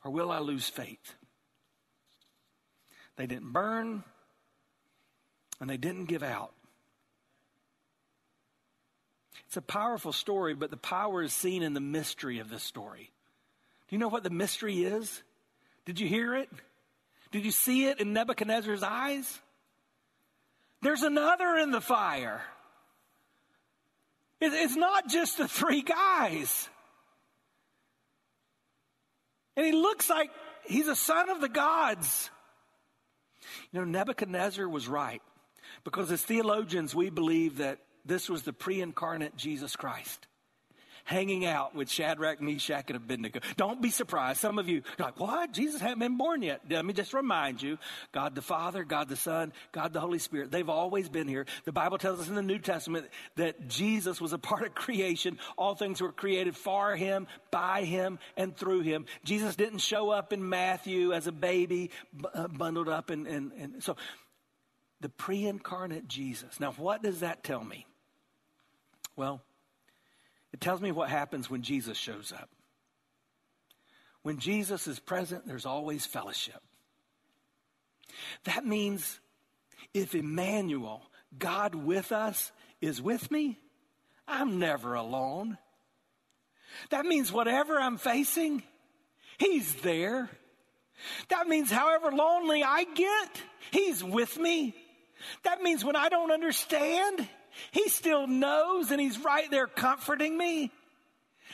Or 0.05 0.11
will 0.11 0.31
I 0.31 0.39
lose 0.39 0.69
faith? 0.69 1.15
They 3.17 3.27
didn't 3.27 3.53
burn 3.53 4.05
and 5.61 5.69
they 5.69 5.77
didn't 5.77 6.05
give 6.05 6.23
out. 6.23 6.53
It's 9.47 9.57
a 9.57 9.63
powerful 9.63 10.13
story, 10.13 10.55
but 10.55 10.71
the 10.71 10.77
power 10.77 11.23
is 11.23 11.33
seen 11.33 11.63
in 11.63 11.75
the 11.75 11.81
mystery 11.81 12.39
of 12.39 12.51
this 12.51 12.63
story. 12.63 13.11
Do 13.89 13.95
you 13.95 13.99
know 13.99 14.09
what 14.09 14.23
the 14.23 14.31
mystery 14.31 14.85
is? 14.85 15.23
Did 15.85 16.01
you 16.01 16.09
hear 16.09 16.35
it? 16.35 16.49
Did 17.31 17.45
you 17.45 17.51
see 17.51 17.87
it 17.87 18.01
in 18.01 18.13
Nebuchadnezzar's 18.13 18.83
eyes? 18.83 19.41
There's 20.83 21.03
another 21.03 21.57
in 21.57 21.71
the 21.71 21.81
fire. 21.81 22.43
It's 24.41 24.77
not 24.77 25.09
just 25.09 25.39
the 25.39 25.49
three 25.49 25.83
guys. 25.83 26.69
And 29.57 29.65
he 29.65 29.73
looks 29.73 30.11
like 30.11 30.31
he's 30.67 30.89
a 30.89 30.97
son 30.97 31.31
of 31.31 31.41
the 31.41 31.49
gods. 31.49 32.31
You 33.73 33.81
know, 33.81 33.87
Nebuchadnezzar 33.87 34.69
was 34.69 34.89
right 34.89 35.23
because 35.85 36.11
as 36.13 36.23
theologians, 36.23 36.95
we 36.95 37.11
believe 37.11 37.59
that 37.59 37.79
this 38.05 38.29
was 38.29 38.43
the 38.43 38.53
pre 38.53 38.81
incarnate 38.81 39.37
Jesus 39.37 39.75
Christ 39.77 40.27
hanging 41.07 41.47
out 41.47 41.75
with 41.75 41.89
Shadrach, 41.89 42.43
Meshach, 42.43 42.85
and 42.89 42.97
Abednego. 42.97 43.41
Don't 43.57 43.81
be 43.81 43.91
surprised. 43.91 44.41
Some 44.41 44.59
of 44.59 44.69
you 44.69 44.83
like, 44.99 45.19
what? 45.19 45.53
Jesus 45.53 45.81
hadn't 45.81 46.01
been 46.01 46.19
born 46.19 46.43
yet. 46.43 46.61
Let 46.69 46.85
me 46.85 46.93
just 46.93 47.15
remind 47.15 47.63
you 47.63 47.79
God 48.13 48.35
the 48.35 48.43
Father, 48.43 48.85
God 48.85 49.09
the 49.09 49.17
Son, 49.17 49.53
God 49.73 49.93
the 49.93 50.01
Holy 50.01 50.19
Spirit, 50.19 50.51
they've 50.51 50.69
always 50.69 51.09
been 51.09 51.29
here. 51.29 51.47
The 51.65 51.73
Bible 51.73 51.97
tells 51.97 52.21
us 52.21 52.29
in 52.29 52.35
the 52.35 52.43
New 52.43 52.59
Testament 52.59 53.07
that 53.37 53.69
Jesus 53.69 54.21
was 54.21 54.33
a 54.33 54.39
part 54.39 54.67
of 54.67 54.75
creation. 54.75 55.39
All 55.57 55.75
things 55.77 56.01
were 56.01 56.13
created 56.13 56.57
for 56.57 56.97
him, 56.97 57.29
by 57.51 57.85
him, 57.85 58.19
and 58.37 58.57
through 58.57 58.81
him. 58.81 59.07
Jesus 59.25 59.55
didn't 59.57 59.79
show 59.79 60.11
up 60.11 60.33
in 60.33 60.49
Matthew 60.49 61.13
as 61.13 61.29
a 61.29 61.33
baby, 61.33 61.91
uh, 62.35 62.49
bundled 62.49 62.89
up. 62.89 63.11
And, 63.11 63.27
and, 63.29 63.53
and 63.53 63.83
so 63.83 63.97
the 65.01 65.09
pre 65.09 65.47
incarnate 65.47 66.09
Jesus. 66.09 66.59
Now, 66.59 66.73
what 66.73 67.03
does 67.03 67.21
that 67.21 67.45
tell 67.45 67.63
me? 67.63 67.87
Well, 69.15 69.41
it 70.53 70.61
tells 70.61 70.81
me 70.81 70.93
what 70.93 71.09
happens 71.09 71.51
when 71.51 71.63
Jesus 71.63 71.97
shows 71.97 72.33
up. 72.33 72.49
When 74.23 74.39
Jesus 74.39 74.87
is 74.89 74.99
present, 74.99 75.47
there's 75.47 75.67
always 75.67 76.05
fellowship. 76.05 76.61
That 78.45 78.65
means 78.65 79.21
if 79.95 80.15
Emmanuel, 80.15 81.03
God 81.39 81.75
with 81.75 82.13
us, 82.13 82.51
is 82.81 83.01
with 83.01 83.31
me, 83.31 83.59
I'm 84.27 84.59
never 84.59 84.95
alone. 84.95 85.59
That 86.91 87.07
means 87.07 87.33
whatever 87.33 87.79
I'm 87.79 87.99
facing, 87.99 88.63
He's 89.39 89.75
there. 89.77 90.29
That 91.29 91.47
means 91.47 91.71
however 91.71 92.11
lonely 92.11 92.63
I 92.63 92.85
get, 92.85 93.43
He's 93.71 94.03
with 94.03 94.39
me. 94.39 94.75
That 95.45 95.63
means 95.63 95.85
when 95.85 95.97
I 95.97 96.09
don't 96.09 96.31
understand, 96.31 97.29
he 97.71 97.89
still 97.89 98.27
knows 98.27 98.91
and 98.91 99.01
He's 99.01 99.19
right 99.19 99.51
there 99.51 99.67
comforting 99.67 100.37
me. 100.37 100.71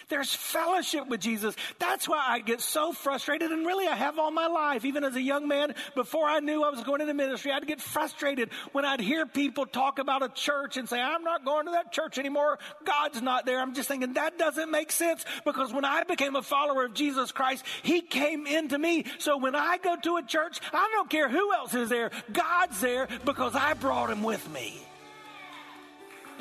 There's 0.09 0.35
fellowship 0.35 1.09
with 1.09 1.21
Jesus. 1.21 1.55
That's 1.79 2.09
why 2.09 2.25
I 2.27 2.41
get 2.41 2.61
so 2.61 2.93
frustrated, 2.93 3.51
and 3.51 3.67
really 3.67 3.87
I 3.87 3.95
have 3.95 4.19
all 4.19 4.31
my 4.31 4.47
life. 4.47 4.85
Even 4.85 5.05
as 5.05 5.15
a 5.17 5.23
young 5.23 5.49
man, 5.49 5.75
before 5.95 6.27
I 6.27 6.41
knew 6.41 6.63
I 6.63 6.71
was 6.71 6.83
going 6.83 7.01
into 7.01 7.15
ministry, 7.15 7.53
I'd 7.53 7.67
get 7.67 7.81
frustrated 7.81 8.51
when 8.73 8.85
I'd 8.85 9.01
hear 9.01 9.27
people 9.27 9.67
talk 9.67 9.99
about 9.99 10.23
a 10.23 10.29
church 10.29 10.77
and 10.77 10.89
say, 10.89 11.01
I'm 11.01 11.25
not 11.25 11.45
going 11.45 11.67
to 11.67 11.73
that 11.73 11.93
church 11.93 12.19
anymore. 12.19 12.59
God's 12.85 13.23
not 13.23 13.47
there. 13.47 13.61
I'm 13.61 13.75
just 13.75 13.89
thinking 13.89 14.15
that 14.15 14.39
doesn't 14.39 14.71
make 14.71 14.93
sense 14.93 15.25
because 15.45 15.73
when 15.73 15.85
I 15.85 16.05
became 16.05 16.37
a 16.37 16.43
follower 16.43 16.85
of 16.85 16.95
Jesus 16.95 17.33
Christ, 17.33 17.65
He 17.83 18.01
came 18.01 18.47
into 18.47 18.79
me. 18.79 19.05
So 19.19 19.39
when 19.39 19.55
I 19.55 19.79
go 19.79 19.97
to 19.97 20.17
a 20.17 20.23
church, 20.23 20.61
I 20.73 20.91
don't 20.93 21.11
care 21.11 21.29
who 21.29 21.53
else 21.55 21.75
is 21.75 21.89
there. 21.89 22.11
God's 22.33 22.81
there 22.81 23.09
because 23.25 23.55
I 23.55 23.75
brought 23.75 24.11
Him 24.11 24.23
with 24.23 24.49
me. 24.53 24.81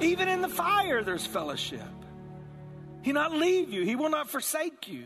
Even 0.00 0.28
in 0.28 0.42
the 0.42 0.48
fire, 0.48 1.02
there's 1.02 1.26
fellowship. 1.26 1.80
He 3.02 3.12
not 3.12 3.32
leave 3.32 3.72
you. 3.72 3.82
He 3.82 3.96
will 3.96 4.10
not 4.10 4.28
forsake 4.28 4.88
you. 4.88 5.04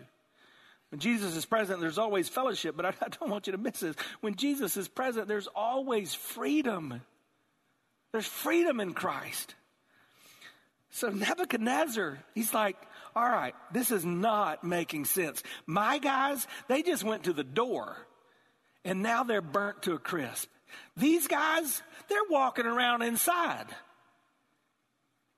When 0.91 0.99
Jesus 0.99 1.37
is 1.37 1.47
present, 1.47 1.81
there's 1.81 1.99
always 1.99 2.29
fellowship, 2.29 2.77
but 2.77 2.85
I, 2.85 2.89
I 2.89 3.09
don't 3.09 3.31
want 3.31 3.47
you 3.47 3.53
to 3.53 3.59
miss 3.59 3.81
this. 3.81 3.95
When 4.21 4.35
Jesus 4.35 4.77
is 4.77 4.89
present, 4.89 5.29
there's 5.29 5.47
always 5.47 6.15
freedom. 6.15 7.01
There's 8.13 8.27
freedom 8.27 8.81
in 8.81 8.93
Christ. 8.93 9.55
So 10.91 11.09
Nebuchadnezzar, 11.11 12.19
he's 12.35 12.53
like, 12.53 12.77
all 13.15 13.29
right, 13.29 13.55
this 13.73 13.93
is 13.93 14.05
not 14.05 14.65
making 14.65 15.05
sense. 15.05 15.43
My 15.67 15.99
guys, 15.99 16.47
they 16.69 16.83
just 16.83 17.05
went 17.05 17.25
to 17.25 17.33
the 17.33 17.45
door 17.45 17.97
and 18.85 19.03
now 19.03 19.23
they're 19.23 19.43
burnt 19.43 19.83
to 19.83 19.93
a 19.93 19.99
crisp. 19.99 20.49
These 20.97 21.29
guys, 21.29 21.83
they're 22.09 22.19
walking 22.29 22.67
around 22.67 23.03
inside. 23.03 23.67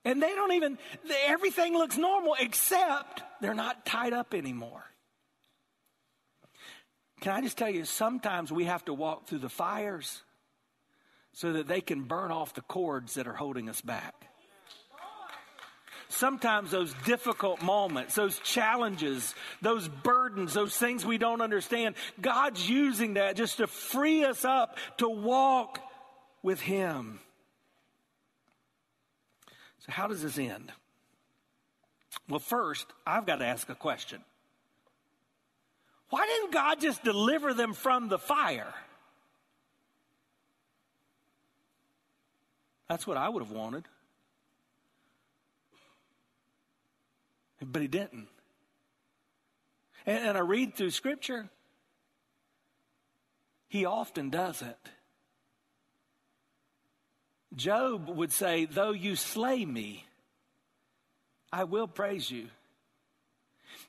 And 0.04 0.20
they 0.20 0.34
don't 0.34 0.52
even, 0.52 0.78
everything 1.26 1.74
looks 1.74 1.96
normal 1.96 2.36
except 2.38 3.22
they're 3.40 3.54
not 3.54 3.86
tied 3.86 4.12
up 4.12 4.34
anymore. 4.34 4.84
Can 7.20 7.32
I 7.32 7.40
just 7.40 7.56
tell 7.56 7.70
you, 7.70 7.84
sometimes 7.84 8.50
we 8.50 8.64
have 8.64 8.84
to 8.86 8.94
walk 8.94 9.28
through 9.28 9.38
the 9.38 9.48
fires 9.48 10.22
so 11.32 11.52
that 11.52 11.68
they 11.68 11.80
can 11.80 12.02
burn 12.02 12.30
off 12.30 12.54
the 12.54 12.62
cords 12.62 13.14
that 13.14 13.26
are 13.26 13.34
holding 13.34 13.68
us 13.68 13.80
back. 13.80 14.14
Sometimes 16.08 16.70
those 16.70 16.92
difficult 17.06 17.62
moments, 17.62 18.14
those 18.14 18.38
challenges, 18.40 19.34
those 19.62 19.88
burdens, 19.88 20.52
those 20.52 20.76
things 20.76 21.06
we 21.06 21.16
don't 21.16 21.40
understand, 21.40 21.94
God's 22.20 22.68
using 22.68 23.14
that 23.14 23.34
just 23.34 23.58
to 23.58 23.66
free 23.66 24.24
us 24.24 24.44
up 24.44 24.76
to 24.98 25.08
walk 25.08 25.80
with 26.42 26.60
Him. 26.60 27.18
So, 29.84 29.92
how 29.92 30.06
does 30.06 30.22
this 30.22 30.38
end? 30.38 30.70
Well, 32.28 32.38
first, 32.38 32.86
I've 33.06 33.26
got 33.26 33.36
to 33.36 33.44
ask 33.44 33.68
a 33.68 33.74
question. 33.74 34.22
Why 36.10 36.26
didn't 36.26 36.52
God 36.52 36.80
just 36.80 37.02
deliver 37.02 37.52
them 37.52 37.72
from 37.72 38.08
the 38.08 38.18
fire? 38.18 38.72
That's 42.88 43.06
what 43.06 43.16
I 43.16 43.28
would 43.28 43.42
have 43.42 43.50
wanted. 43.50 43.84
But 47.60 47.82
he 47.82 47.88
didn't. 47.88 48.28
And, 50.06 50.28
and 50.28 50.38
I 50.38 50.42
read 50.42 50.74
through 50.74 50.90
Scripture, 50.90 51.48
he 53.68 53.84
often 53.84 54.30
doesn't. 54.30 54.76
Job 57.54 58.08
would 58.08 58.32
say, 58.32 58.64
Though 58.64 58.92
you 58.92 59.16
slay 59.16 59.64
me, 59.64 60.04
I 61.52 61.64
will 61.64 61.86
praise 61.86 62.30
you. 62.30 62.48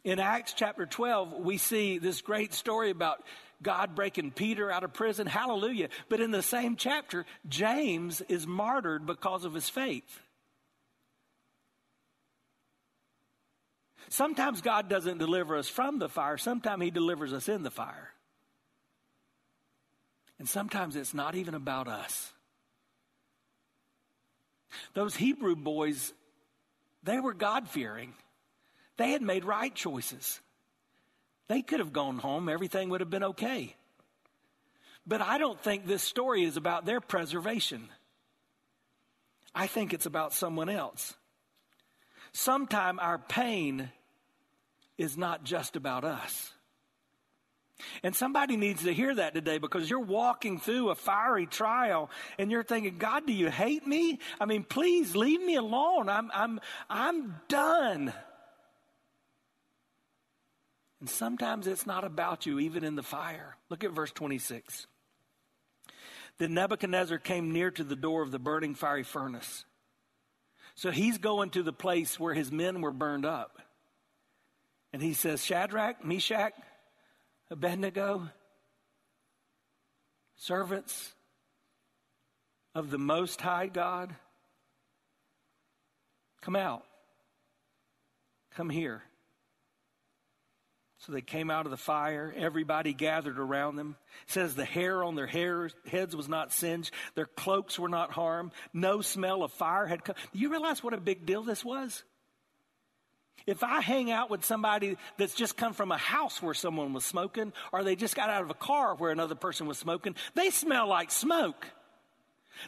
In 0.03 0.19
Acts 0.19 0.53
chapter 0.53 0.85
12, 0.85 1.33
we 1.33 1.57
see 1.57 1.97
this 1.97 2.21
great 2.21 2.53
story 2.53 2.89
about 2.89 3.23
God 3.61 3.95
breaking 3.95 4.31
Peter 4.31 4.69
out 4.69 4.83
of 4.83 4.93
prison. 4.93 5.27
Hallelujah. 5.27 5.87
But 6.09 6.19
in 6.19 6.31
the 6.31 6.41
same 6.41 6.75
chapter, 6.75 7.25
James 7.47 8.21
is 8.21 8.45
martyred 8.45 9.05
because 9.05 9.45
of 9.45 9.53
his 9.53 9.69
faith. 9.69 10.19
Sometimes 14.09 14.61
God 14.61 14.89
doesn't 14.89 15.17
deliver 15.17 15.55
us 15.55 15.69
from 15.69 15.99
the 15.99 16.09
fire, 16.09 16.37
sometimes 16.37 16.83
He 16.83 16.91
delivers 16.91 17.33
us 17.33 17.47
in 17.47 17.63
the 17.63 17.71
fire. 17.71 18.11
And 20.37 20.49
sometimes 20.49 20.95
it's 20.95 21.13
not 21.13 21.35
even 21.35 21.53
about 21.53 21.87
us. 21.87 22.32
Those 24.93 25.15
Hebrew 25.15 25.55
boys, 25.55 26.13
they 27.03 27.19
were 27.19 27.33
God 27.33 27.67
fearing. 27.67 28.13
They 28.97 29.11
had 29.11 29.21
made 29.21 29.45
right 29.45 29.73
choices. 29.73 30.39
They 31.47 31.61
could 31.61 31.79
have 31.79 31.93
gone 31.93 32.19
home, 32.19 32.49
everything 32.49 32.89
would 32.89 33.01
have 33.01 33.09
been 33.09 33.23
okay. 33.23 33.75
But 35.05 35.21
I 35.21 35.37
don't 35.37 35.59
think 35.61 35.85
this 35.85 36.03
story 36.03 36.43
is 36.43 36.55
about 36.55 36.85
their 36.85 37.01
preservation. 37.01 37.89
I 39.53 39.67
think 39.67 39.93
it's 39.93 40.05
about 40.05 40.33
someone 40.33 40.69
else. 40.69 41.15
Sometime 42.31 42.99
our 42.99 43.19
pain 43.19 43.91
is 44.97 45.17
not 45.17 45.43
just 45.43 45.75
about 45.75 46.05
us. 46.05 46.52
And 48.03 48.15
somebody 48.15 48.57
needs 48.57 48.83
to 48.83 48.93
hear 48.93 49.13
that 49.15 49.33
today 49.33 49.57
because 49.57 49.89
you're 49.89 49.99
walking 49.99 50.59
through 50.59 50.89
a 50.89 50.95
fiery 50.95 51.45
trial 51.45 52.09
and 52.37 52.51
you're 52.51 52.63
thinking, 52.63 52.97
God, 52.97 53.25
do 53.27 53.33
you 53.33 53.49
hate 53.49 53.85
me? 53.85 54.19
I 54.39 54.45
mean, 54.45 54.63
please 54.63 55.15
leave 55.15 55.41
me 55.41 55.55
alone. 55.55 56.09
I'm, 56.09 56.31
I'm, 56.33 56.59
I'm 56.89 57.35
done. 57.47 58.13
And 60.99 61.09
sometimes 61.09 61.67
it's 61.67 61.85
not 61.85 62.05
about 62.05 62.45
you, 62.45 62.59
even 62.59 62.83
in 62.83 62.95
the 62.95 63.03
fire. 63.03 63.57
Look 63.69 63.83
at 63.83 63.91
verse 63.91 64.11
26. 64.11 64.87
Then 66.37 66.53
Nebuchadnezzar 66.53 67.17
came 67.17 67.51
near 67.51 67.71
to 67.71 67.83
the 67.83 67.95
door 67.95 68.21
of 68.21 68.31
the 68.31 68.39
burning 68.39 68.73
fiery 68.73 69.03
furnace. 69.03 69.65
So 70.75 70.91
he's 70.91 71.17
going 71.17 71.51
to 71.51 71.63
the 71.63 71.73
place 71.73 72.19
where 72.19 72.33
his 72.33 72.51
men 72.51 72.81
were 72.81 72.91
burned 72.91 73.25
up. 73.25 73.61
And 74.91 75.01
he 75.01 75.13
says, 75.13 75.43
Shadrach, 75.43 76.03
Meshach, 76.05 76.53
Abednego, 77.53 78.27
servants 80.37 81.13
of 82.73 82.89
the 82.89 82.97
Most 82.97 83.39
High 83.39 83.67
God, 83.67 84.15
come 86.41 86.55
out. 86.55 86.83
Come 88.55 88.71
here. 88.71 89.03
So 90.97 91.11
they 91.11 91.21
came 91.21 91.51
out 91.51 91.65
of 91.65 91.71
the 91.71 91.77
fire. 91.77 92.33
Everybody 92.35 92.91
gathered 92.91 93.37
around 93.37 93.75
them. 93.75 93.97
It 94.25 94.31
says 94.31 94.55
the 94.55 94.65
hair 94.65 95.03
on 95.03 95.13
their 95.13 95.27
hairs, 95.27 95.75
heads 95.85 96.15
was 96.15 96.27
not 96.27 96.51
singed. 96.51 96.91
Their 97.13 97.27
cloaks 97.27 97.77
were 97.77 97.87
not 97.87 98.09
harmed. 98.09 98.51
No 98.73 99.01
smell 99.01 99.43
of 99.43 99.51
fire 99.51 99.85
had 99.85 100.03
come. 100.03 100.15
Do 100.33 100.39
you 100.39 100.49
realize 100.49 100.83
what 100.83 100.95
a 100.95 100.99
big 100.99 101.27
deal 101.27 101.43
this 101.43 101.63
was? 101.63 102.03
If 103.45 103.63
I 103.63 103.81
hang 103.81 104.09
out 104.09 104.29
with 104.29 104.45
somebody 104.45 104.97
that's 105.17 105.33
just 105.33 105.57
come 105.57 105.73
from 105.73 105.91
a 105.91 105.97
house 105.97 106.41
where 106.41 106.53
someone 106.53 106.93
was 106.93 107.03
smoking, 107.03 107.51
or 107.73 107.83
they 107.83 107.95
just 107.95 108.15
got 108.15 108.29
out 108.29 108.43
of 108.43 108.49
a 108.49 108.55
car 108.55 108.95
where 108.95 109.11
another 109.11 109.35
person 109.35 109.67
was 109.67 109.77
smoking, 109.77 110.15
they 110.33 110.49
smell 110.49 110.87
like 110.87 111.11
smoke. 111.11 111.67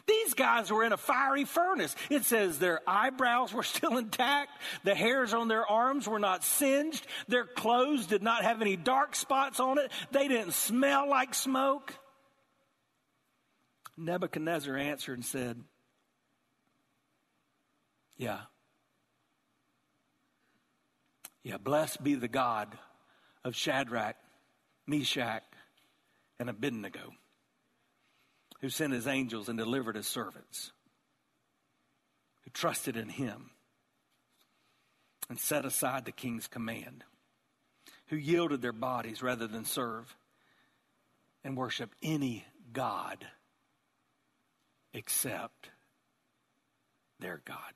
These 0.06 0.34
guys 0.34 0.70
were 0.70 0.84
in 0.84 0.92
a 0.92 0.96
fiery 0.96 1.44
furnace. 1.44 1.94
It 2.10 2.24
says 2.24 2.58
their 2.58 2.80
eyebrows 2.86 3.54
were 3.54 3.62
still 3.74 3.96
intact. 3.96 4.50
The 4.84 4.94
hairs 4.94 5.32
on 5.32 5.48
their 5.48 5.66
arms 5.66 6.08
were 6.08 6.18
not 6.18 6.44
singed. 6.44 7.06
Their 7.28 7.44
clothes 7.44 8.06
did 8.06 8.22
not 8.22 8.42
have 8.42 8.60
any 8.60 8.76
dark 8.76 9.14
spots 9.14 9.60
on 9.60 9.78
it. 9.78 9.90
They 10.10 10.28
didn't 10.28 10.52
smell 10.52 11.08
like 11.08 11.34
smoke. 11.34 11.94
Nebuchadnezzar 13.96 14.76
answered 14.76 15.14
and 15.14 15.24
said, 15.24 15.62
Yeah. 18.18 18.40
Yeah, 21.46 21.58
blessed 21.58 22.02
be 22.02 22.16
the 22.16 22.26
God 22.26 22.76
of 23.44 23.54
Shadrach, 23.54 24.16
Meshach, 24.84 25.44
and 26.40 26.50
Abednego 26.50 27.12
who 28.60 28.68
sent 28.68 28.92
his 28.92 29.06
angels 29.06 29.48
and 29.48 29.56
delivered 29.56 29.94
his 29.94 30.08
servants, 30.08 30.72
who 32.42 32.50
trusted 32.50 32.96
in 32.96 33.08
him 33.08 33.50
and 35.28 35.38
set 35.38 35.64
aside 35.64 36.04
the 36.04 36.10
king's 36.10 36.48
command, 36.48 37.04
who 38.08 38.16
yielded 38.16 38.60
their 38.60 38.72
bodies 38.72 39.22
rather 39.22 39.46
than 39.46 39.64
serve 39.64 40.16
and 41.44 41.56
worship 41.56 41.94
any 42.02 42.44
God 42.72 43.24
except 44.92 45.70
their 47.20 47.40
God. 47.44 47.72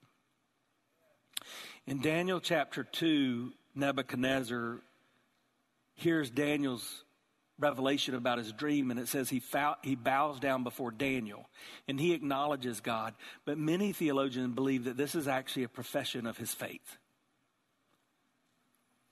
In 1.87 2.01
Daniel 2.01 2.41
chapter 2.41 2.83
2, 2.83 3.53
Nebuchadnezzar 3.75 4.81
hears 5.95 6.31
Daniel's 6.31 7.05
revelation 7.59 8.15
about 8.15 8.39
his 8.39 8.53
dream, 8.53 8.91
and 8.91 8.99
it 8.99 9.07
says 9.07 9.29
he, 9.29 9.43
he 9.83 9.95
bows 9.95 10.41
down 10.41 10.65
before 10.65 10.91
Daniel 10.91 11.49
and 11.87 12.01
he 12.01 12.13
acknowledges 12.15 12.81
God. 12.81 13.15
But 13.45 13.59
many 13.59 13.93
theologians 13.93 14.55
believe 14.55 14.85
that 14.85 14.97
this 14.97 15.15
is 15.15 15.29
actually 15.29 15.65
a 15.65 15.69
profession 15.69 16.27
of 16.27 16.39
his 16.39 16.53
faith. 16.53 16.99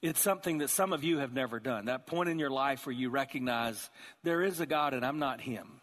It's 0.00 0.20
something 0.20 0.58
that 0.58 0.70
some 0.70 0.92
of 0.92 1.02
you 1.02 1.18
have 1.18 1.32
never 1.32 1.58
done. 1.58 1.86
That 1.86 2.06
point 2.06 2.28
in 2.28 2.38
your 2.38 2.50
life 2.50 2.86
where 2.86 2.94
you 2.94 3.10
recognize 3.10 3.90
there 4.22 4.42
is 4.42 4.60
a 4.60 4.66
God 4.66 4.94
and 4.94 5.04
I'm 5.04 5.18
not 5.18 5.40
him. 5.40 5.80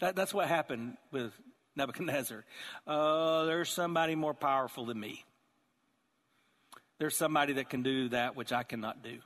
That, 0.00 0.14
that's 0.14 0.34
what 0.34 0.48
happened 0.48 0.96
with 1.10 1.32
Nebuchadnezzar. 1.76 2.44
Uh, 2.86 3.44
there's 3.44 3.70
somebody 3.70 4.14
more 4.14 4.34
powerful 4.34 4.84
than 4.86 5.00
me. 5.00 5.24
There's 6.98 7.16
somebody 7.16 7.54
that 7.54 7.70
can 7.70 7.82
do 7.82 8.08
that 8.10 8.36
which 8.36 8.52
I 8.52 8.62
cannot 8.62 9.02
do. 9.02 9.18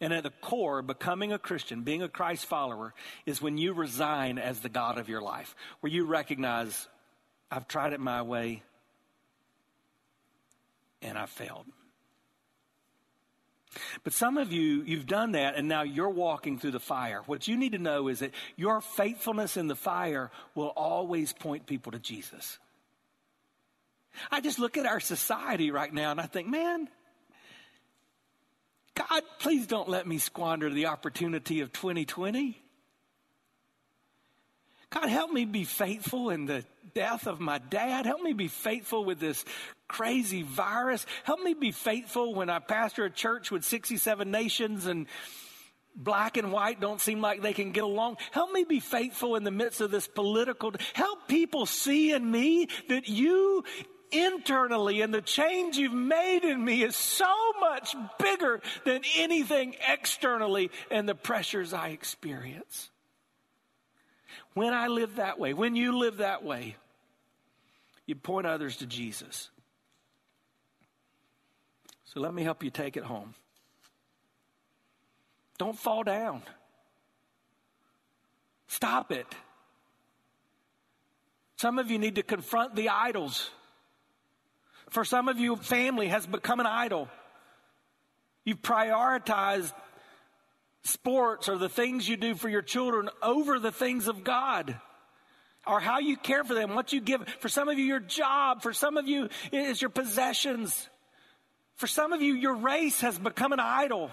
And 0.00 0.12
at 0.12 0.24
the 0.24 0.32
core, 0.40 0.82
becoming 0.82 1.32
a 1.32 1.38
Christian, 1.38 1.82
being 1.82 2.02
a 2.02 2.08
Christ 2.08 2.46
follower, 2.46 2.94
is 3.26 3.40
when 3.40 3.58
you 3.58 3.72
resign 3.72 4.38
as 4.38 4.60
the 4.60 4.68
God 4.68 4.98
of 4.98 5.08
your 5.08 5.22
life, 5.22 5.54
where 5.80 5.92
you 5.92 6.04
recognize, 6.04 6.88
I've 7.50 7.68
tried 7.68 7.92
it 7.92 8.00
my 8.00 8.22
way 8.22 8.62
and 11.00 11.16
I 11.16 11.26
failed. 11.26 11.66
But 14.02 14.12
some 14.12 14.38
of 14.38 14.52
you, 14.52 14.82
you've 14.84 15.06
done 15.06 15.32
that 15.32 15.56
and 15.56 15.68
now 15.68 15.82
you're 15.82 16.10
walking 16.10 16.58
through 16.58 16.72
the 16.72 16.80
fire. 16.80 17.22
What 17.26 17.46
you 17.48 17.56
need 17.56 17.72
to 17.72 17.78
know 17.78 18.08
is 18.08 18.20
that 18.20 18.32
your 18.56 18.80
faithfulness 18.80 19.56
in 19.56 19.68
the 19.68 19.76
fire 19.76 20.30
will 20.54 20.72
always 20.76 21.32
point 21.32 21.66
people 21.66 21.92
to 21.92 21.98
Jesus. 21.98 22.58
I 24.30 24.40
just 24.40 24.58
look 24.58 24.76
at 24.76 24.86
our 24.86 25.00
society 25.00 25.70
right 25.70 25.92
now 25.92 26.10
and 26.10 26.20
I 26.20 26.26
think, 26.26 26.48
man, 26.48 26.88
God, 28.94 29.22
please 29.38 29.66
don't 29.66 29.88
let 29.88 30.06
me 30.06 30.18
squander 30.18 30.70
the 30.70 30.86
opportunity 30.86 31.60
of 31.60 31.72
2020. 31.72 32.60
God, 34.90 35.08
help 35.08 35.32
me 35.32 35.44
be 35.44 35.64
faithful 35.64 36.30
in 36.30 36.46
the 36.46 36.64
death 36.94 37.26
of 37.26 37.40
my 37.40 37.58
dad. 37.58 38.06
Help 38.06 38.20
me 38.20 38.32
be 38.32 38.46
faithful 38.46 39.04
with 39.04 39.18
this 39.18 39.44
crazy 39.88 40.42
virus. 40.42 41.04
Help 41.24 41.40
me 41.40 41.54
be 41.54 41.72
faithful 41.72 42.34
when 42.34 42.48
I 42.48 42.60
pastor 42.60 43.04
a 43.04 43.10
church 43.10 43.50
with 43.50 43.64
67 43.64 44.30
nations 44.30 44.86
and 44.86 45.06
black 45.96 46.36
and 46.36 46.52
white 46.52 46.80
don't 46.80 47.00
seem 47.00 47.20
like 47.20 47.42
they 47.42 47.52
can 47.52 47.72
get 47.72 47.84
along. 47.84 48.16
Help 48.30 48.52
me 48.52 48.64
be 48.64 48.80
faithful 48.80 49.34
in 49.34 49.42
the 49.42 49.50
midst 49.50 49.80
of 49.80 49.90
this 49.90 50.06
political. 50.06 50.72
Help 50.92 51.26
people 51.26 51.66
see 51.66 52.12
in 52.12 52.30
me 52.30 52.68
that 52.88 53.08
you 53.08 53.64
internally 54.14 55.00
and 55.00 55.12
the 55.12 55.22
change 55.22 55.76
you've 55.76 55.92
made 55.92 56.44
in 56.44 56.64
me 56.64 56.82
is 56.82 56.96
so 56.96 57.34
much 57.60 57.94
bigger 58.18 58.60
than 58.84 59.02
anything 59.16 59.76
externally 59.86 60.70
and 60.90 61.08
the 61.08 61.14
pressures 61.14 61.72
I 61.72 61.88
experience. 61.88 62.90
When 64.54 64.72
I 64.72 64.86
live 64.86 65.16
that 65.16 65.38
way, 65.38 65.52
when 65.52 65.74
you 65.76 65.98
live 65.98 66.18
that 66.18 66.44
way, 66.44 66.76
you 68.06 68.14
point 68.14 68.46
others 68.46 68.76
to 68.78 68.86
Jesus. 68.86 69.50
So 72.06 72.20
let 72.20 72.32
me 72.32 72.44
help 72.44 72.62
you 72.62 72.70
take 72.70 72.96
it 72.96 73.02
home. 73.02 73.34
Don't 75.58 75.78
fall 75.78 76.02
down. 76.04 76.42
Stop 78.68 79.12
it. 79.12 79.26
Some 81.56 81.78
of 81.78 81.90
you 81.90 81.98
need 81.98 82.16
to 82.16 82.22
confront 82.22 82.74
the 82.74 82.88
idols 82.88 83.50
for 84.94 85.04
some 85.04 85.28
of 85.28 85.40
you, 85.40 85.56
family 85.56 86.06
has 86.06 86.24
become 86.24 86.60
an 86.60 86.66
idol. 86.66 87.08
You've 88.44 88.62
prioritized 88.62 89.72
sports 90.84 91.48
or 91.48 91.58
the 91.58 91.68
things 91.68 92.08
you 92.08 92.16
do 92.16 92.36
for 92.36 92.48
your 92.48 92.62
children 92.62 93.10
over 93.20 93.58
the 93.58 93.72
things 93.72 94.06
of 94.06 94.22
God 94.22 94.78
or 95.66 95.80
how 95.80 95.98
you 95.98 96.16
care 96.16 96.44
for 96.44 96.54
them, 96.54 96.76
what 96.76 96.92
you 96.92 97.00
give. 97.00 97.26
For 97.40 97.48
some 97.48 97.68
of 97.68 97.76
you, 97.76 97.84
your 97.84 97.98
job. 97.98 98.62
For 98.62 98.72
some 98.72 98.96
of 98.96 99.08
you, 99.08 99.24
it 99.50 99.60
is 99.66 99.82
your 99.82 99.88
possessions. 99.88 100.88
For 101.74 101.88
some 101.88 102.12
of 102.12 102.22
you, 102.22 102.34
your 102.34 102.54
race 102.54 103.00
has 103.00 103.18
become 103.18 103.52
an 103.52 103.58
idol. 103.58 104.12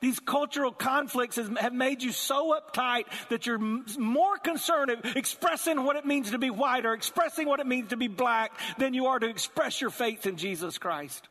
These 0.00 0.20
cultural 0.20 0.72
conflicts 0.72 1.36
have 1.36 1.72
made 1.72 2.02
you 2.02 2.12
so 2.12 2.58
uptight 2.58 3.04
that 3.30 3.46
you're 3.46 3.58
more 3.58 4.36
concerned 4.38 4.90
of 4.90 5.16
expressing 5.16 5.82
what 5.84 5.96
it 5.96 6.04
means 6.04 6.30
to 6.32 6.38
be 6.38 6.50
white 6.50 6.84
or 6.84 6.92
expressing 6.92 7.48
what 7.48 7.60
it 7.60 7.66
means 7.66 7.90
to 7.90 7.96
be 7.96 8.08
black 8.08 8.52
than 8.78 8.94
you 8.94 9.06
are 9.06 9.18
to 9.18 9.28
express 9.28 9.80
your 9.80 9.90
faith 9.90 10.26
in 10.26 10.36
Jesus 10.36 10.78
Christ. 10.78 11.28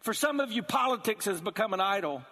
For 0.00 0.14
some 0.14 0.40
of 0.40 0.52
you, 0.52 0.62
politics 0.62 1.24
has 1.26 1.40
become 1.40 1.72
an 1.72 1.80
idol, 1.80 2.22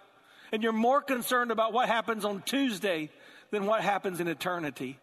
and 0.51 0.63
you're 0.63 0.73
more 0.73 1.01
concerned 1.01 1.51
about 1.51 1.73
what 1.73 1.87
happens 1.87 2.25
on 2.25 2.41
Tuesday 2.41 3.09
than 3.51 3.65
what 3.65 3.81
happens 3.81 4.19
in 4.19 4.27
eternity. 4.27 4.99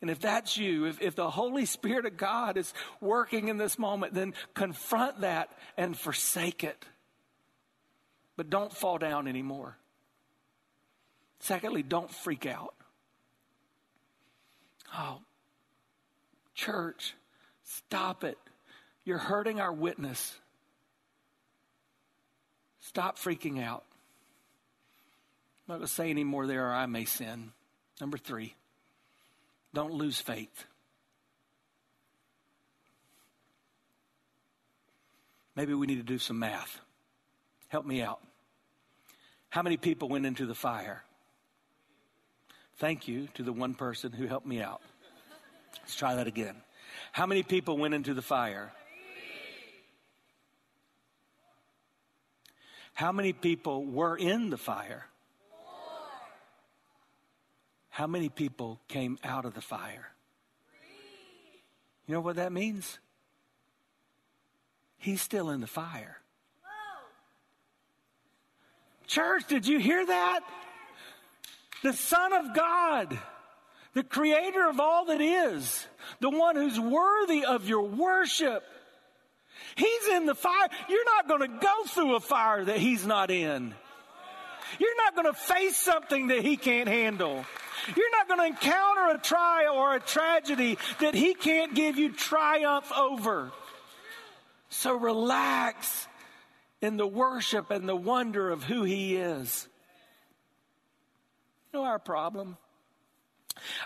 And 0.00 0.10
if 0.10 0.20
that's 0.20 0.56
you, 0.56 0.84
if, 0.84 1.00
if 1.00 1.14
the 1.14 1.30
Holy 1.30 1.64
Spirit 1.64 2.04
of 2.04 2.16
God 2.16 2.56
is 2.56 2.74
working 3.00 3.48
in 3.48 3.56
this 3.56 3.78
moment, 3.78 4.12
then 4.12 4.34
confront 4.52 5.22
that 5.22 5.50
and 5.76 5.96
forsake 5.96 6.62
it. 6.62 6.84
But 8.36 8.50
don't 8.50 8.72
fall 8.72 8.98
down 8.98 9.28
anymore. 9.28 9.76
Secondly, 11.38 11.82
don't 11.82 12.10
freak 12.10 12.46
out. 12.46 12.74
Oh, 14.96 15.18
church, 16.54 17.14
stop 17.64 18.24
it. 18.24 18.38
You're 19.04 19.18
hurting 19.18 19.60
our 19.60 19.72
witness. 19.72 20.36
Stop 22.80 23.18
freaking 23.18 23.62
out. 23.62 23.84
I'm 25.66 25.74
not 25.74 25.78
going 25.78 25.86
to 25.86 25.92
say 25.92 26.10
any 26.10 26.24
more 26.24 26.46
there 26.46 26.68
or 26.68 26.72
I 26.72 26.86
may 26.86 27.04
sin. 27.04 27.52
Number 28.00 28.18
three, 28.18 28.54
don't 29.72 29.92
lose 29.92 30.20
faith. 30.20 30.66
Maybe 35.56 35.74
we 35.74 35.86
need 35.86 35.96
to 35.96 36.02
do 36.02 36.18
some 36.18 36.38
math. 36.38 36.80
Help 37.74 37.86
me 37.86 38.02
out. 38.02 38.20
How 39.50 39.60
many 39.60 39.76
people 39.76 40.08
went 40.08 40.26
into 40.26 40.46
the 40.46 40.54
fire? 40.54 41.02
Thank 42.76 43.08
you 43.08 43.26
to 43.34 43.42
the 43.42 43.52
one 43.52 43.74
person 43.74 44.12
who 44.12 44.28
helped 44.28 44.46
me 44.46 44.62
out. 44.62 44.80
Let's 45.80 45.96
try 45.96 46.14
that 46.14 46.28
again. 46.28 46.54
How 47.10 47.26
many 47.26 47.42
people 47.42 47.76
went 47.76 47.92
into 47.92 48.14
the 48.14 48.22
fire? 48.22 48.70
How 52.92 53.10
many 53.10 53.32
people 53.32 53.84
were 53.84 54.16
in 54.16 54.50
the 54.50 54.56
fire? 54.56 55.06
How 57.88 58.06
many 58.06 58.28
people 58.28 58.78
came 58.86 59.18
out 59.24 59.44
of 59.44 59.54
the 59.54 59.60
fire? 59.60 60.12
You 62.06 62.14
know 62.14 62.20
what 62.20 62.36
that 62.36 62.52
means? 62.52 63.00
He's 64.96 65.20
still 65.20 65.50
in 65.50 65.60
the 65.60 65.66
fire. 65.66 66.18
Church, 69.06 69.46
did 69.48 69.66
you 69.66 69.78
hear 69.78 70.04
that? 70.04 70.40
The 71.82 71.92
Son 71.92 72.32
of 72.32 72.54
God, 72.54 73.18
the 73.92 74.02
creator 74.02 74.68
of 74.68 74.80
all 74.80 75.06
that 75.06 75.20
is, 75.20 75.86
the 76.20 76.30
one 76.30 76.56
who's 76.56 76.80
worthy 76.80 77.44
of 77.44 77.68
your 77.68 77.82
worship. 77.82 78.64
He's 79.76 80.08
in 80.08 80.26
the 80.26 80.34
fire. 80.34 80.68
You're 80.88 81.04
not 81.04 81.28
going 81.28 81.40
to 81.40 81.58
go 81.58 81.84
through 81.86 82.16
a 82.16 82.20
fire 82.20 82.64
that 82.64 82.78
he's 82.78 83.06
not 83.06 83.30
in. 83.30 83.74
You're 84.78 84.96
not 84.96 85.14
going 85.14 85.26
to 85.26 85.38
face 85.38 85.76
something 85.76 86.28
that 86.28 86.42
he 86.42 86.56
can't 86.56 86.88
handle. 86.88 87.44
You're 87.96 88.10
not 88.10 88.28
going 88.28 88.40
to 88.40 88.46
encounter 88.46 89.14
a 89.14 89.18
trial 89.18 89.74
or 89.74 89.94
a 89.94 90.00
tragedy 90.00 90.78
that 91.00 91.14
he 91.14 91.34
can't 91.34 91.74
give 91.74 91.98
you 91.98 92.12
triumph 92.12 92.90
over. 92.96 93.52
So 94.70 94.94
relax 94.96 96.08
in 96.84 96.96
the 96.96 97.06
worship 97.06 97.70
and 97.70 97.88
the 97.88 97.96
wonder 97.96 98.50
of 98.50 98.62
who 98.62 98.84
he 98.84 99.16
is. 99.16 99.66
You 101.72 101.80
know 101.80 101.86
our 101.86 101.98
problem? 101.98 102.56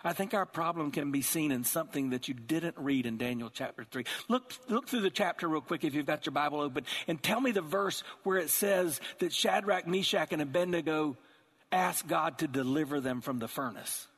I 0.03 0.13
think 0.15 0.35
our 0.35 0.47
problem 0.47 0.91
can 0.91 1.13
be 1.13 1.23
seen 1.23 1.53
in 1.53 1.63
something 1.63 2.11
that 2.11 2.27
you 2.27 2.35
didn't 2.35 2.77
read 2.79 3.07
in 3.07 3.19
Daniel 3.19 3.51
chapter 3.53 3.85
3. 3.85 4.05
Look, 4.29 4.53
look 4.69 4.89
through 4.89 5.03
the 5.03 5.11
chapter 5.11 5.47
real 5.47 5.61
quick 5.61 5.85
if 5.85 5.95
you've 5.95 6.07
got 6.07 6.27
your 6.27 6.33
Bible 6.33 6.61
open 6.61 6.85
and 7.07 7.23
tell 7.23 7.41
me 7.41 7.53
the 7.53 7.63
verse 7.63 8.03
where 8.25 8.39
it 8.39 8.51
says 8.51 9.01
that 9.21 9.33
Shadrach, 9.33 9.87
Meshach, 9.87 10.33
and 10.33 10.43
Abednego 10.43 11.17
asked 11.71 12.09
God 12.09 12.39
to 12.39 12.49
deliver 12.49 13.01
them 13.01 13.21
from 13.21 13.39
the 13.39 13.49
furnace. 13.49 14.09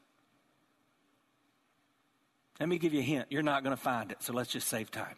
Let 2.58 2.68
me 2.68 2.78
give 2.78 2.94
you 2.94 3.00
a 3.00 3.04
hint. 3.04 3.26
You're 3.30 3.42
not 3.42 3.64
going 3.64 3.76
to 3.76 3.82
find 3.82 4.12
it, 4.12 4.22
so 4.22 4.32
let's 4.32 4.52
just 4.52 4.68
save 4.68 4.90
time. 4.90 5.16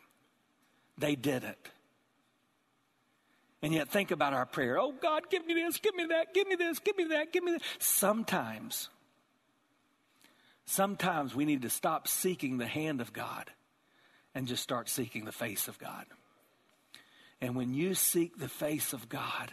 They 0.96 1.14
didn't. 1.14 1.58
And 3.62 3.72
yet, 3.72 3.88
think 3.88 4.10
about 4.10 4.34
our 4.34 4.44
prayer. 4.44 4.78
Oh, 4.78 4.92
God, 4.92 5.30
give 5.30 5.46
me 5.46 5.54
this, 5.54 5.78
give 5.78 5.94
me 5.94 6.06
that, 6.06 6.34
give 6.34 6.48
me 6.48 6.56
this, 6.56 6.80
give 6.80 6.96
me 6.96 7.04
that, 7.04 7.32
give 7.32 7.44
me 7.44 7.52
that. 7.52 7.62
Sometimes, 7.78 8.88
sometimes 10.66 11.32
we 11.32 11.44
need 11.44 11.62
to 11.62 11.70
stop 11.70 12.08
seeking 12.08 12.58
the 12.58 12.66
hand 12.66 13.00
of 13.00 13.12
God 13.12 13.50
and 14.34 14.48
just 14.48 14.64
start 14.64 14.88
seeking 14.88 15.24
the 15.24 15.32
face 15.32 15.68
of 15.68 15.78
God. 15.78 16.06
And 17.40 17.54
when 17.54 17.72
you 17.72 17.94
seek 17.94 18.36
the 18.36 18.48
face 18.48 18.92
of 18.92 19.08
God, 19.08 19.52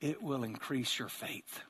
it 0.00 0.22
will 0.22 0.44
increase 0.44 0.98
your 0.98 1.08
faith. 1.08 1.60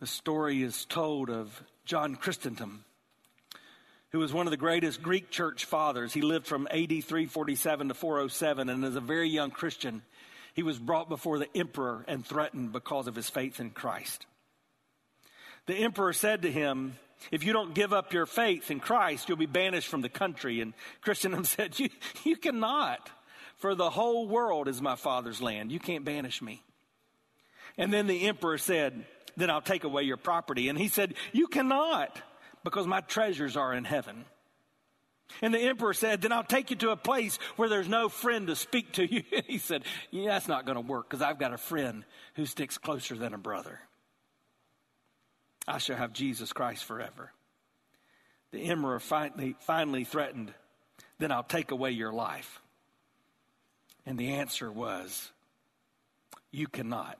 The 0.00 0.06
story 0.08 0.62
is 0.62 0.84
told 0.86 1.30
of 1.30 1.62
John 1.84 2.16
Chrysostom, 2.16 2.84
who 4.14 4.20
was 4.20 4.32
one 4.32 4.46
of 4.46 4.52
the 4.52 4.56
greatest 4.56 5.02
Greek 5.02 5.28
church 5.28 5.64
fathers. 5.64 6.12
He 6.12 6.22
lived 6.22 6.46
from 6.46 6.68
AD 6.70 6.88
347 6.88 7.88
to 7.88 7.94
407, 7.94 8.68
and 8.68 8.84
as 8.84 8.94
a 8.94 9.00
very 9.00 9.28
young 9.28 9.50
Christian, 9.50 10.02
he 10.54 10.62
was 10.62 10.78
brought 10.78 11.08
before 11.08 11.40
the 11.40 11.48
emperor 11.52 12.04
and 12.06 12.24
threatened 12.24 12.70
because 12.70 13.08
of 13.08 13.16
his 13.16 13.28
faith 13.28 13.58
in 13.58 13.70
Christ. 13.70 14.24
The 15.66 15.74
emperor 15.74 16.12
said 16.12 16.42
to 16.42 16.52
him, 16.52 16.96
If 17.32 17.42
you 17.42 17.52
don't 17.52 17.74
give 17.74 17.92
up 17.92 18.12
your 18.12 18.26
faith 18.26 18.70
in 18.70 18.78
Christ, 18.78 19.28
you'll 19.28 19.36
be 19.36 19.46
banished 19.46 19.88
from 19.88 20.02
the 20.02 20.08
country. 20.08 20.60
And 20.60 20.74
Chrysostom 21.00 21.42
said, 21.44 21.76
You, 21.80 21.88
you 22.22 22.36
cannot, 22.36 23.10
for 23.56 23.74
the 23.74 23.90
whole 23.90 24.28
world 24.28 24.68
is 24.68 24.80
my 24.80 24.94
father's 24.94 25.42
land. 25.42 25.72
You 25.72 25.80
can't 25.80 26.04
banish 26.04 26.40
me. 26.40 26.62
And 27.76 27.92
then 27.92 28.06
the 28.06 28.28
emperor 28.28 28.58
said, 28.58 29.06
Then 29.36 29.50
I'll 29.50 29.60
take 29.60 29.82
away 29.82 30.04
your 30.04 30.18
property. 30.18 30.68
And 30.68 30.78
he 30.78 30.86
said, 30.86 31.14
You 31.32 31.48
cannot 31.48 32.22
because 32.64 32.86
my 32.86 33.02
treasures 33.02 33.56
are 33.56 33.72
in 33.72 33.84
heaven. 33.84 34.24
And 35.42 35.54
the 35.54 35.60
emperor 35.60 35.94
said, 35.94 36.22
Then 36.22 36.32
I'll 36.32 36.42
take 36.42 36.70
you 36.70 36.76
to 36.76 36.90
a 36.90 36.96
place 36.96 37.38
where 37.56 37.68
there's 37.68 37.88
no 37.88 38.08
friend 38.08 38.46
to 38.48 38.56
speak 38.56 38.92
to 38.92 39.06
you. 39.06 39.22
he 39.46 39.58
said, 39.58 39.84
Yeah, 40.10 40.30
that's 40.30 40.48
not 40.48 40.64
going 40.66 40.76
to 40.76 40.80
work 40.80 41.08
because 41.08 41.22
I've 41.22 41.38
got 41.38 41.52
a 41.52 41.58
friend 41.58 42.04
who 42.34 42.46
sticks 42.46 42.78
closer 42.78 43.14
than 43.14 43.34
a 43.34 43.38
brother. 43.38 43.80
I 45.66 45.78
shall 45.78 45.96
have 45.96 46.12
Jesus 46.12 46.52
Christ 46.52 46.84
forever. 46.84 47.32
The 48.52 48.64
emperor 48.64 49.00
finally, 49.00 49.56
finally 49.60 50.04
threatened, 50.04 50.52
Then 51.18 51.32
I'll 51.32 51.42
take 51.42 51.70
away 51.70 51.90
your 51.90 52.12
life. 52.12 52.60
And 54.06 54.18
the 54.18 54.34
answer 54.34 54.70
was, 54.70 55.30
You 56.50 56.66
cannot, 56.66 57.18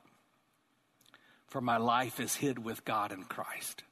for 1.47 1.59
my 1.59 1.77
life 1.77 2.19
is 2.19 2.35
hid 2.35 2.63
with 2.63 2.85
God 2.85 3.11
in 3.11 3.23
Christ. 3.23 3.83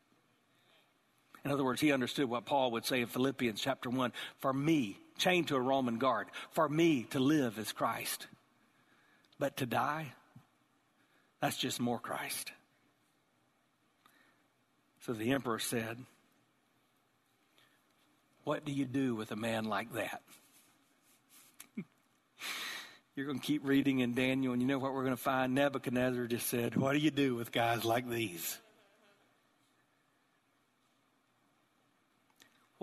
In 1.46 1.52
other 1.52 1.64
words, 1.64 1.82
he 1.82 1.92
understood 1.92 2.30
what 2.30 2.46
Paul 2.46 2.72
would 2.72 2.86
say 2.86 3.02
in 3.02 3.08
Philippians 3.08 3.60
chapter 3.60 3.90
1 3.90 4.14
For 4.40 4.54
me, 4.54 4.98
chained 5.18 5.50
to 5.50 5.56
a 5.56 5.62
Roman 5.62 5.98
guard, 5.98 6.28
for 6.52 6.70
me 6.70 7.04
to 7.12 7.20
live 7.20 7.58
is 7.58 7.72
Christ. 7.72 8.28
But 9.40 9.58
to 9.58 9.66
die, 9.66 10.14
that's 11.42 11.58
just 11.58 11.82
more 11.82 12.00
Christ. 12.00 12.52
So 15.06 15.12
the 15.12 15.32
emperor 15.32 15.60
said, 15.60 15.98
What 18.46 18.64
do 18.64 18.72
you 18.72 18.86
do 18.86 19.16
with 19.16 19.32
a 19.32 19.36
man 19.36 19.66
like 19.66 19.94
that? 19.96 20.22
You're 23.16 23.26
going 23.26 23.40
to 23.40 23.46
keep 23.46 23.68
reading 23.68 24.00
in 24.00 24.14
Daniel, 24.14 24.54
and 24.54 24.62
you 24.62 24.68
know 24.68 24.80
what 24.80 24.94
we're 24.94 25.04
going 25.04 25.16
to 25.16 25.22
find? 25.22 25.54
Nebuchadnezzar 25.54 26.28
just 26.28 26.48
said, 26.48 26.78
What 26.78 26.94
do 26.94 27.00
you 27.00 27.12
do 27.12 27.36
with 27.36 27.52
guys 27.52 27.84
like 27.84 28.10
these? 28.10 28.58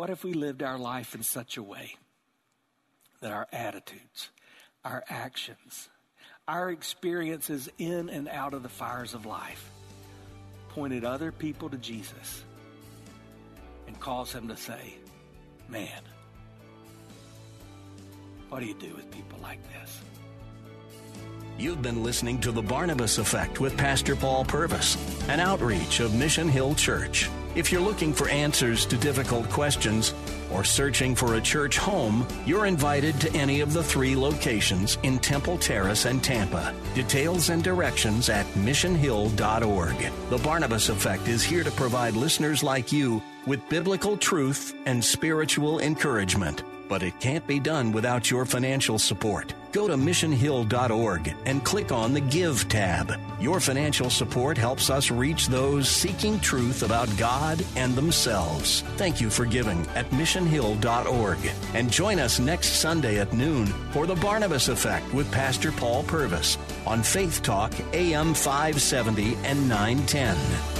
What 0.00 0.08
if 0.08 0.24
we 0.24 0.32
lived 0.32 0.62
our 0.62 0.78
life 0.78 1.14
in 1.14 1.22
such 1.22 1.58
a 1.58 1.62
way 1.62 1.94
that 3.20 3.32
our 3.32 3.46
attitudes, 3.52 4.30
our 4.82 5.04
actions, 5.10 5.90
our 6.48 6.70
experiences 6.70 7.68
in 7.76 8.08
and 8.08 8.26
out 8.26 8.54
of 8.54 8.62
the 8.62 8.70
fires 8.70 9.12
of 9.12 9.26
life 9.26 9.70
pointed 10.70 11.04
other 11.04 11.30
people 11.32 11.68
to 11.68 11.76
Jesus 11.76 12.44
and 13.86 14.00
caused 14.00 14.32
them 14.32 14.48
to 14.48 14.56
say, 14.56 14.94
Man, 15.68 16.00
what 18.48 18.60
do 18.60 18.64
you 18.64 18.76
do 18.80 18.94
with 18.94 19.10
people 19.10 19.38
like 19.42 19.60
this? 19.70 20.00
You've 21.58 21.82
been 21.82 22.02
listening 22.02 22.40
to 22.40 22.52
The 22.52 22.62
Barnabas 22.62 23.18
Effect 23.18 23.60
with 23.60 23.76
Pastor 23.76 24.16
Paul 24.16 24.46
Purvis, 24.46 24.96
an 25.28 25.40
outreach 25.40 26.00
of 26.00 26.14
Mission 26.14 26.48
Hill 26.48 26.74
Church. 26.74 27.28
If 27.56 27.72
you're 27.72 27.80
looking 27.80 28.12
for 28.12 28.28
answers 28.28 28.86
to 28.86 28.96
difficult 28.96 29.48
questions 29.50 30.14
or 30.52 30.62
searching 30.62 31.16
for 31.16 31.34
a 31.34 31.40
church 31.40 31.78
home, 31.78 32.26
you're 32.46 32.66
invited 32.66 33.20
to 33.20 33.32
any 33.34 33.60
of 33.60 33.72
the 33.72 33.82
three 33.82 34.14
locations 34.14 34.98
in 35.02 35.18
Temple 35.18 35.58
Terrace 35.58 36.04
and 36.04 36.22
Tampa. 36.22 36.72
Details 36.94 37.50
and 37.50 37.62
directions 37.62 38.28
at 38.28 38.46
missionhill.org. 38.54 40.12
The 40.30 40.38
Barnabas 40.38 40.88
Effect 40.90 41.26
is 41.26 41.42
here 41.42 41.64
to 41.64 41.70
provide 41.72 42.14
listeners 42.14 42.62
like 42.62 42.92
you 42.92 43.20
with 43.46 43.68
biblical 43.68 44.16
truth 44.16 44.74
and 44.86 45.04
spiritual 45.04 45.80
encouragement. 45.80 46.62
But 46.90 47.04
it 47.04 47.18
can't 47.20 47.46
be 47.46 47.60
done 47.60 47.92
without 47.92 48.30
your 48.30 48.44
financial 48.44 48.98
support. 48.98 49.54
Go 49.72 49.86
to 49.86 49.94
missionhill.org 49.94 51.34
and 51.46 51.64
click 51.64 51.92
on 51.92 52.12
the 52.12 52.20
Give 52.20 52.68
tab. 52.68 53.14
Your 53.40 53.60
financial 53.60 54.10
support 54.10 54.58
helps 54.58 54.90
us 54.90 55.10
reach 55.10 55.46
those 55.46 55.88
seeking 55.88 56.40
truth 56.40 56.82
about 56.82 57.08
God 57.16 57.64
and 57.76 57.94
themselves. 57.94 58.82
Thank 58.96 59.20
you 59.20 59.30
for 59.30 59.46
giving 59.46 59.86
at 59.94 60.10
missionhill.org. 60.10 61.38
And 61.74 61.90
join 61.90 62.18
us 62.18 62.40
next 62.40 62.80
Sunday 62.80 63.20
at 63.20 63.32
noon 63.32 63.66
for 63.92 64.06
the 64.06 64.16
Barnabas 64.16 64.68
Effect 64.68 65.14
with 65.14 65.30
Pastor 65.30 65.70
Paul 65.70 66.02
Purvis 66.02 66.58
on 66.86 67.04
Faith 67.04 67.42
Talk 67.42 67.72
AM 67.94 68.34
570 68.34 69.36
and 69.44 69.68
910. 69.68 70.79